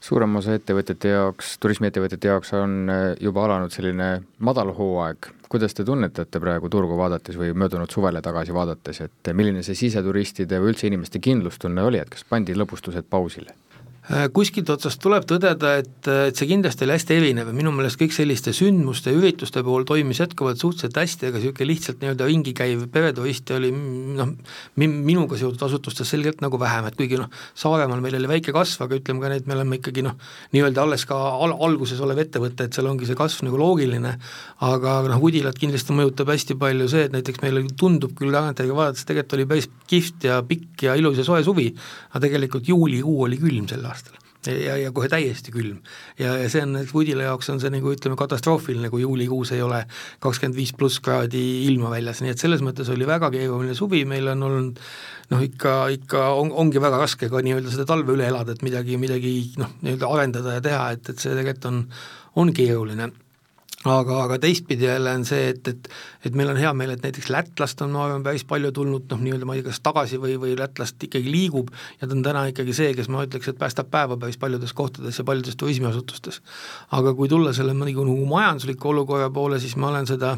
[0.00, 6.40] suurem osa ettevõtete jaoks, turismiettevõtete jaoks on äh, juba alanud selline madalhooaeg kuidas te tunnetate
[6.40, 11.20] praegu turgu vaadates või möödunud suvele tagasi vaadates, et milline see siseturistide või üldse inimeste
[11.20, 13.52] kindlustunne oli, et kas pandi lõbustused pausile?
[14.10, 18.00] Äh, kuskilt otsast tuleb tõdeda, et, et see kindlasti oli hästi erinev ja minu meelest
[18.00, 22.50] kõik selliste sündmuste ja ürituste puhul toimis jätkuvalt suhteliselt hästi, aga niisugune lihtsalt nii-öelda ringi
[22.58, 24.32] käiv pereturiste oli noh,
[24.82, 28.98] minuga seotud asutustes selgelt nagu vähem, et kuigi noh, Saaremaal meil oli väike kasv, aga
[28.98, 30.18] ütleme ka et me oleme ikkagi noh,
[30.50, 34.16] nii-öelda alles ka al-, alguses olev ettevõte, et seal ongi see kasv nagu loogiline,
[34.66, 39.06] aga noh, Udilat kindlasti mõjutab hästi palju see, et näiteks meile tundub küll tagantjärgi vaadates,
[39.06, 41.70] tegelikult oli päris kihvt ja pikk ja ilus ja soe suvi,
[42.10, 44.18] aga tegelikult juulikuu oli külm sel aastal.
[44.42, 45.76] Ja, ja kohe täiesti külm.
[46.18, 49.84] ja, ja see on, Woodile jaoks on see nagu ütleme, katastroofiline, kui juulikuus ei ole
[50.24, 54.32] kakskümmend viis pluss kraadi ilma väljas, nii et selles mõttes oli väga keeruline suvi, meil
[54.34, 54.82] on olnud
[55.30, 58.98] noh, ikka, ikka on, ongi väga raske ka nii-öelda seda talve üle elada, et midagi,
[58.98, 61.84] midagi noh, nii-öelda arendada ja teha, et, et see tegelikult on,
[62.42, 63.12] on keeruline
[63.90, 65.88] aga, aga teistpidi jälle on see, et, et
[66.24, 69.22] et meil on hea meel, et näiteks Lätlast on, ma arvan, päris palju tulnud noh,
[69.22, 72.44] nii-öelda ma ei tea, kas tagasi või, või Lätlast ikkagi liigub ja ta on täna
[72.52, 76.42] ikkagi see, kes ma ütleks, et päästab päeva päris paljudes kohtades ja paljudes turismiasutustes.
[76.90, 80.36] aga kui tulla selle nagu majandusliku olukorra poole, siis ma olen seda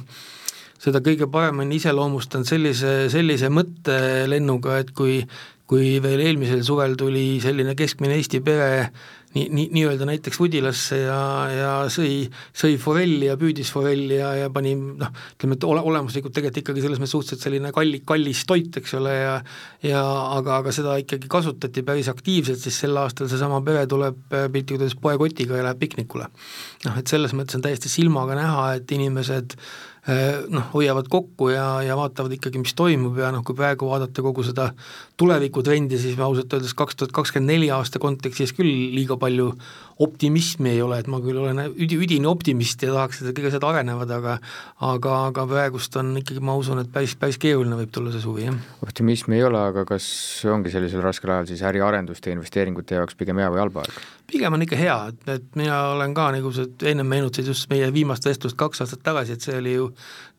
[0.85, 5.23] seda kõige paremini iseloomustanud sellise, sellise mõttelennuga, et kui
[5.71, 8.91] kui veel eelmisel suvel tuli selline keskmine Eesti pere
[9.35, 11.21] nii, nii, nii-öelda näiteks Udilasse ja,
[11.51, 12.25] ja sõi,
[12.57, 16.85] sõi forelli ja püüdis forelli ja, ja pani noh, ütleme, et ole, olemuslikult tegelikult ikkagi
[16.85, 19.39] selles mõttes suhteliselt selline kalli, kallis toit, eks ole, ja
[19.85, 20.03] ja
[20.39, 25.01] aga, aga seda ikkagi kasutati päris aktiivselt, siis sel aastal seesama pere tuleb piltlikult öeldes
[25.01, 26.31] poekotiga ja läheb piknikule.
[26.87, 29.59] noh, et selles mõttes on täiesti silmaga näha, et inimesed
[30.05, 34.21] Äh, noh, hoiavad kokku ja, ja vaatavad ikkagi, mis toimub ja noh, kui praegu vaadata
[34.21, 34.67] kogu seda
[35.21, 39.53] tulevikutrendi, siis ausalt öeldes kaks tuhat kakskümmend neli aasta kontekstis küll liiga palju
[40.03, 43.67] optimismi ei ole, et ma küll olen üdi, üdini optimist ja tahaks, et kõik asjad
[43.69, 44.35] arenevad, aga
[44.83, 48.49] aga, aga praegust on ikkagi, ma usun, et päris, päris keeruline võib tulla see suvi,
[48.49, 48.59] jah.
[48.83, 50.07] optimismi ei ole, aga kas
[50.51, 54.03] ongi sellisel raskel ajal siis äriarenduste investeeringute jaoks pigem hea või halba aeg?
[54.35, 57.87] pigem on ikka hea, et, et mina olen ka, nagu sa ennem meenutasid just meie
[57.95, 59.91] viimast vestlust kaks aastat tagasi, et see oli ju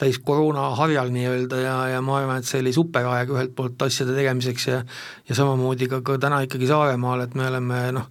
[0.01, 3.87] täis koroona harjal nii-öelda ja, ja ma arvan, et see oli super aeg ühelt poolt
[3.87, 4.81] asjade tegemiseks ja
[5.29, 8.09] ja samamoodi ka, ka täna ikkagi Saaremaal, et me oleme noh,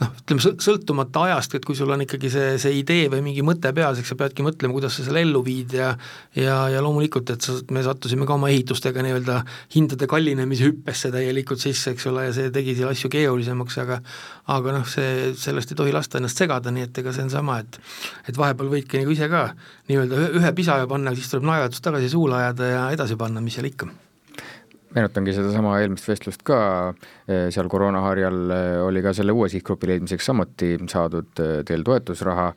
[0.00, 3.70] noh, ütleme sõltumata ajast, et kui sul on ikkagi see, see idee või mingi mõte
[3.76, 5.92] peas, eks sa peadki mõtlema, kuidas sa selle ellu viid ja
[6.36, 9.40] ja, ja loomulikult, et sa, me sattusime ka oma ehitustega nii-öelda
[9.76, 14.00] hindade kallinemise hüppesse täielikult sisse, eks ole, ja see tegi seal asju keerulisemaks, aga
[14.54, 17.60] aga noh, see, sellest ei tohi lasta ennast segada, nii et ega see on sama,
[17.64, 17.78] et
[18.28, 19.46] et vahepeal võidki nagu ise ka
[19.90, 23.70] nii-öelda ühe pisara panna, siis tuleb naeratus tagasi suule ajada ja edasi panna, mis seal
[23.70, 23.92] ikka
[24.94, 26.58] meenutangi sedasama eelmist vestlust ka,
[27.26, 32.50] eh, seal koroonaharjal eh, oli ka selle uue sihtgrupi leidmiseks samuti saadud eh, teil toetusraha,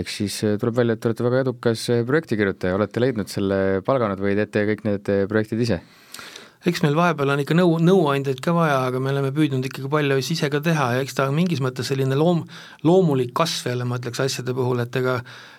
[0.00, 4.34] ehk siis tuleb välja, et te olete väga edukas projektikirjutaja, olete leidnud selle palganud või
[4.40, 5.82] teete kõik need projektid ise?
[6.64, 10.16] eks meil vahepeal on ikka nõu, nõuandjaid ka vaja, aga me oleme püüdnud ikkagi palju
[10.16, 12.40] asju ise ka teha ja eks ta on mingis mõttes selline loom,
[12.88, 15.18] loomulik kasv jälle, ma ütleks asjade puhul, et ega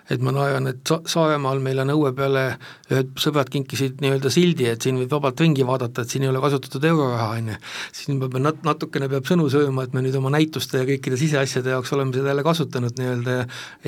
[0.09, 2.45] et ma naeran, et Sa-, Saaremaal meil on õue peale
[2.91, 6.41] ühed sõbrad kinkisid nii-öelda sildi, et siin võib vabalt ringi vaadata, et siin ei ole
[6.43, 7.59] kasutatud euroraha, on ju.
[7.95, 11.73] siin peab nat-, natukene peab sõnu sööma, et me nüüd oma näituste ja kõikide siseasjade
[11.73, 13.45] jaoks oleme seda jälle kasutanud nii-öelda ja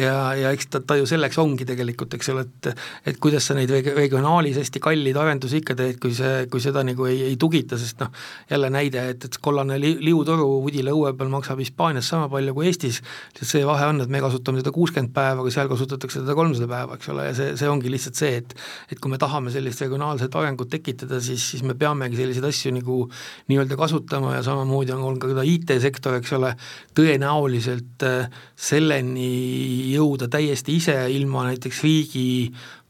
[0.07, 2.71] ja, ja eks ta, ta ju selleks ongi tegelikult, eks ole, et
[3.11, 6.83] et kuidas sa neid reg-, regionaalis hästi kalleid arendusi ikka teed, kui see, kui seda
[6.87, 8.11] nagu ei, ei tugita, sest noh,
[8.49, 12.69] jälle näide, et, et kollane li-, liutoru Udila õue peal maksab Hispaanias sama palju kui
[12.71, 13.01] Eestis,
[13.37, 16.67] see vahe on, et me kasutame seda kuuskümmend päeva, aga seal kasutatakse kasutatakse teda kolmsada
[16.71, 18.55] päeva, eks ole, ja see, see ongi lihtsalt see, et
[18.91, 22.99] et kui me tahame sellist regionaalset arengut tekitada, siis, siis me peamegi selliseid asju nagu
[23.51, 26.53] nii-öelda kasutama ja samamoodi on olnud ka IT-sektor, eks ole,
[26.97, 32.27] tõenäoliselt äh, selleni jõuda täiesti ise, ilma näiteks riigi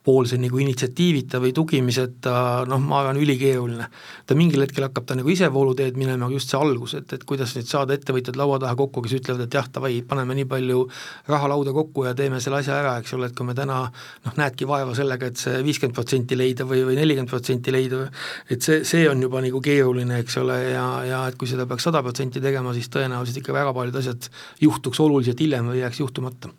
[0.07, 2.33] poolse nagu initsiatiivita või tugimiseta,
[2.69, 3.87] noh, ma arvan, ülikeeruline.
[4.27, 7.25] ta mingil hetkel hakkab ta nagu ise vooluteed minema, aga just see algus, et, et
[7.27, 10.85] kuidas nüüd saada ettevõtjad laua taha kokku, kes ütlevad, et jah, davai, paneme nii palju
[11.27, 14.37] raha lauda kokku ja teeme selle asja ära, eks ole, et kui me täna noh,
[14.39, 18.05] näedki vaeva sellega, et see viiskümmend protsenti leida või, või nelikümmend protsenti leida,
[18.47, 21.89] et see, see on juba nagu keeruline, eks ole, ja, ja et kui seda peaks
[21.89, 24.31] sada protsenti tegema, siis tõenäoliselt ikka väga paljud asjad
[24.63, 26.55] juhtuks oluliselt hiljem või jääks juhtumata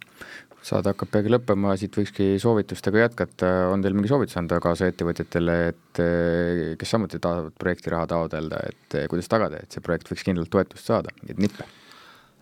[0.65, 5.59] saade hakkab peagi lõppema, siit võikski soovitustega jätkata, on teil mingi soovitus anda kaasa ettevõtjatele,
[5.73, 6.03] et
[6.81, 11.15] kes samuti tahavad projektiraha taotleda, et kuidas tagada, et see projekt võiks kindlalt toetust saada,
[11.25, 11.69] neid nippe?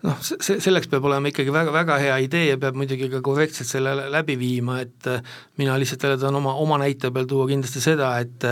[0.05, 3.69] noh, see, selleks peab olema ikkagi väga, väga hea idee ja peab muidugi ka korrektselt
[3.69, 5.09] selle läbi viima, et
[5.57, 8.45] mina lihtsalt jälle tahan oma, oma näite peal tuua kindlasti seda, et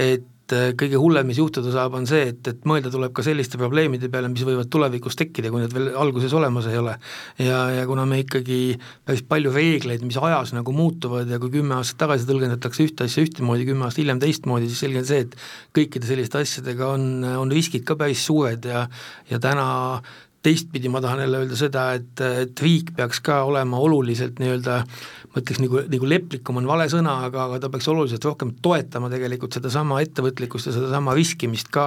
[0.00, 3.24] et et äh, kõige hullem, mis juhtuda saab, on see, et, et mõelda tuleb ka
[3.24, 6.96] selliste probleemide peale, mis võivad tulevikus tekkida, kui need veel alguses olemas ei ole.
[7.40, 8.60] ja, ja kuna me ikkagi
[9.06, 13.24] päris palju reegleid, mis ajas nagu muutuvad ja kui kümme aastat tagasi tõlgendatakse ühte asja
[13.24, 15.38] ühtemoodi, kümme aastat hiljem teistmoodi, siis selge on see, et
[15.78, 17.08] kõikide selliste asjadega on,
[17.44, 18.86] on riskid ka päris suured ja
[19.30, 19.66] ja täna
[20.42, 24.82] teistpidi ma tahan jälle öelda seda, et, et riik peaks ka olema oluliselt nii-öelda
[25.32, 29.08] ma ütleks nagu, nagu leplikum on vale sõna, aga, aga ta peaks oluliselt rohkem toetama
[29.12, 31.86] tegelikult sedasama ettevõtlikkust ja sedasama riskimist ka,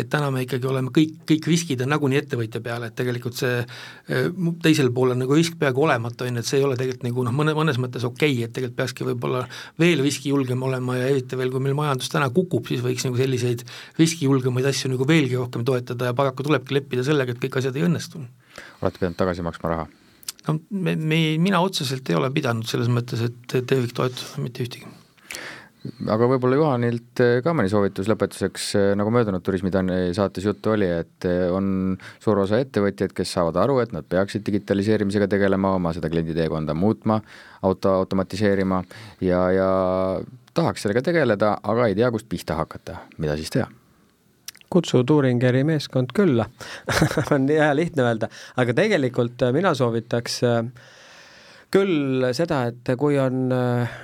[0.00, 3.58] et täna me ikkagi oleme kõik, kõik riskid on nagunii ettevõtja peal, et tegelikult see
[3.60, 4.30] eh,
[4.64, 7.26] teisel pool on nagu risk peaaegu olematu, on ju, et see ei ole tegelikult nagu
[7.28, 9.44] noh, mõne, mõnes mõttes okei okay,, et tegelikult peakski võib-olla
[9.82, 13.66] veel riskijulgem olema ja eriti veel, kui meil majandus täna kukub, siis võiks nagu selliseid
[14.00, 17.84] riskijulgemaid asju nagu veelgi rohkem toetada ja paraku tulebki leppida sellega, et kõik asjad ei
[17.96, 18.26] õnnestu.
[18.82, 19.88] olete pidanud tagasi maksma raha?
[20.46, 24.88] no me, me, mina otseselt ei ole pidanud selles mõttes, et terviktoetus mitte ühtegi
[26.10, 31.94] aga võib-olla Juhanilt ka mõni soovitus lõpetuseks, nagu möödunud Turismitonni saates juttu oli, et on
[32.22, 37.20] suur osa ettevõtjaid, kes saavad aru, et nad peaksid digitaliseerimisega tegelema, oma seda klienditeekonda muutma,
[37.62, 38.82] auto automatiseerima
[39.22, 39.70] ja, ja
[40.58, 43.70] tahaks sellega tegeleda, aga ei tea, kust pihta hakata, mida siis teha
[44.70, 46.48] kutsu Turingeri meeskond külla.
[47.34, 50.62] On hea lihtne öelda, aga tegelikult äh, mina soovitaks äh,
[51.74, 53.96] küll seda, et kui on äh,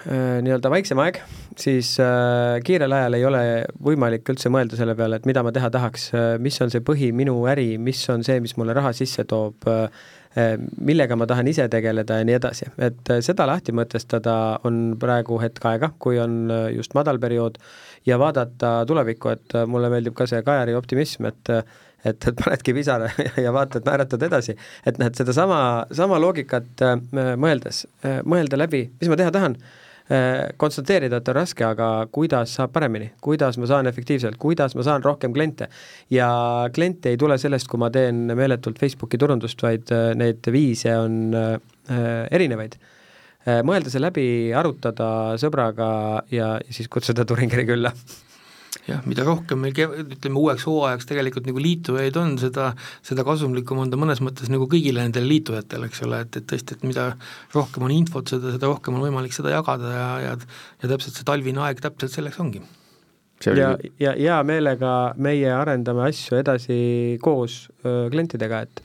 [0.42, 1.20] nii-öelda vaiksem aeg,
[1.58, 3.42] siis äh, kiirel ajal ei ole
[3.82, 7.12] võimalik üldse mõelda selle peale, et mida ma teha tahaks äh,, mis on see põhi
[7.16, 9.86] minu äri, mis on see, mis mulle raha sisse toob äh,,
[10.80, 14.36] millega ma tahan ise tegeleda ja nii edasi, et seda lahti mõtestada
[14.66, 17.60] on praegu hetk aega, kui on just madal periood
[18.08, 21.52] ja vaadata tulevikku, et mulle meeldib ka see Kajari optimism, et
[22.04, 23.10] et, et panedki pisara
[23.44, 24.56] ja vaatad, naeratad edasi.
[24.86, 25.60] et noh, et sedasama,
[25.94, 26.98] sama loogikat äh,
[27.40, 32.56] mõeldes äh,, mõelda läbi, mis ma teha tahan äh,, konstateerida, et on raske, aga kuidas
[32.58, 35.68] saab paremini, kuidas ma saan efektiivselt, kuidas ma saan rohkem kliente.
[36.10, 36.30] ja
[36.74, 41.36] kliente ei tule sellest, kui ma teen meeletult Facebooki turundust, vaid neid viise on
[42.30, 42.76] erinevaid
[43.66, 45.88] mõelda see läbi, arutada sõbraga
[46.30, 47.90] ja siis kutsuda Turingeri külla
[48.88, 52.72] jah, mida rohkem meil kev-, ütleme uueks hooajaks tegelikult nagu liitujaid on, seda,
[53.06, 56.78] seda kasumlikum on ta mõnes mõttes nagu kõigile nendele liitujatele, eks ole, et, et tõesti,
[56.78, 57.12] et mida
[57.54, 60.36] rohkem on infot, seda, seda rohkem on võimalik seda jagada ja, ja
[60.82, 62.62] ja täpselt see talvine aeg täpselt selleks ongi.
[63.46, 66.76] ja, ja hea meelega meie arendame asju edasi
[67.22, 68.82] koos öö, klientidega, et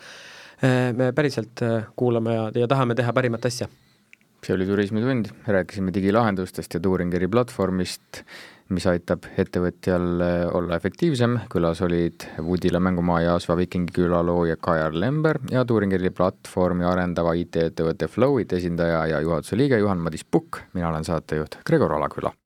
[0.63, 3.69] öö, me päriselt öö, kuulame ja, ja tahame teha parimat asja.
[4.45, 8.21] See oli Turismitund, rääkisime digilahendustest ja Turingeri platvormist,
[8.73, 14.57] mis aitab ettevõtjal äh, olla efektiivsem, külas olid Woodila mängumaa ja Asva Vikingi küla looja
[14.61, 20.91] Kajar Lember ja Turingeri platvormi arendava IT-ettevõtte Flowit esindaja ja juhatuse liige Juhan-Madis Pukk, mina
[20.91, 22.33] olen saatejuht Gregor Alaküla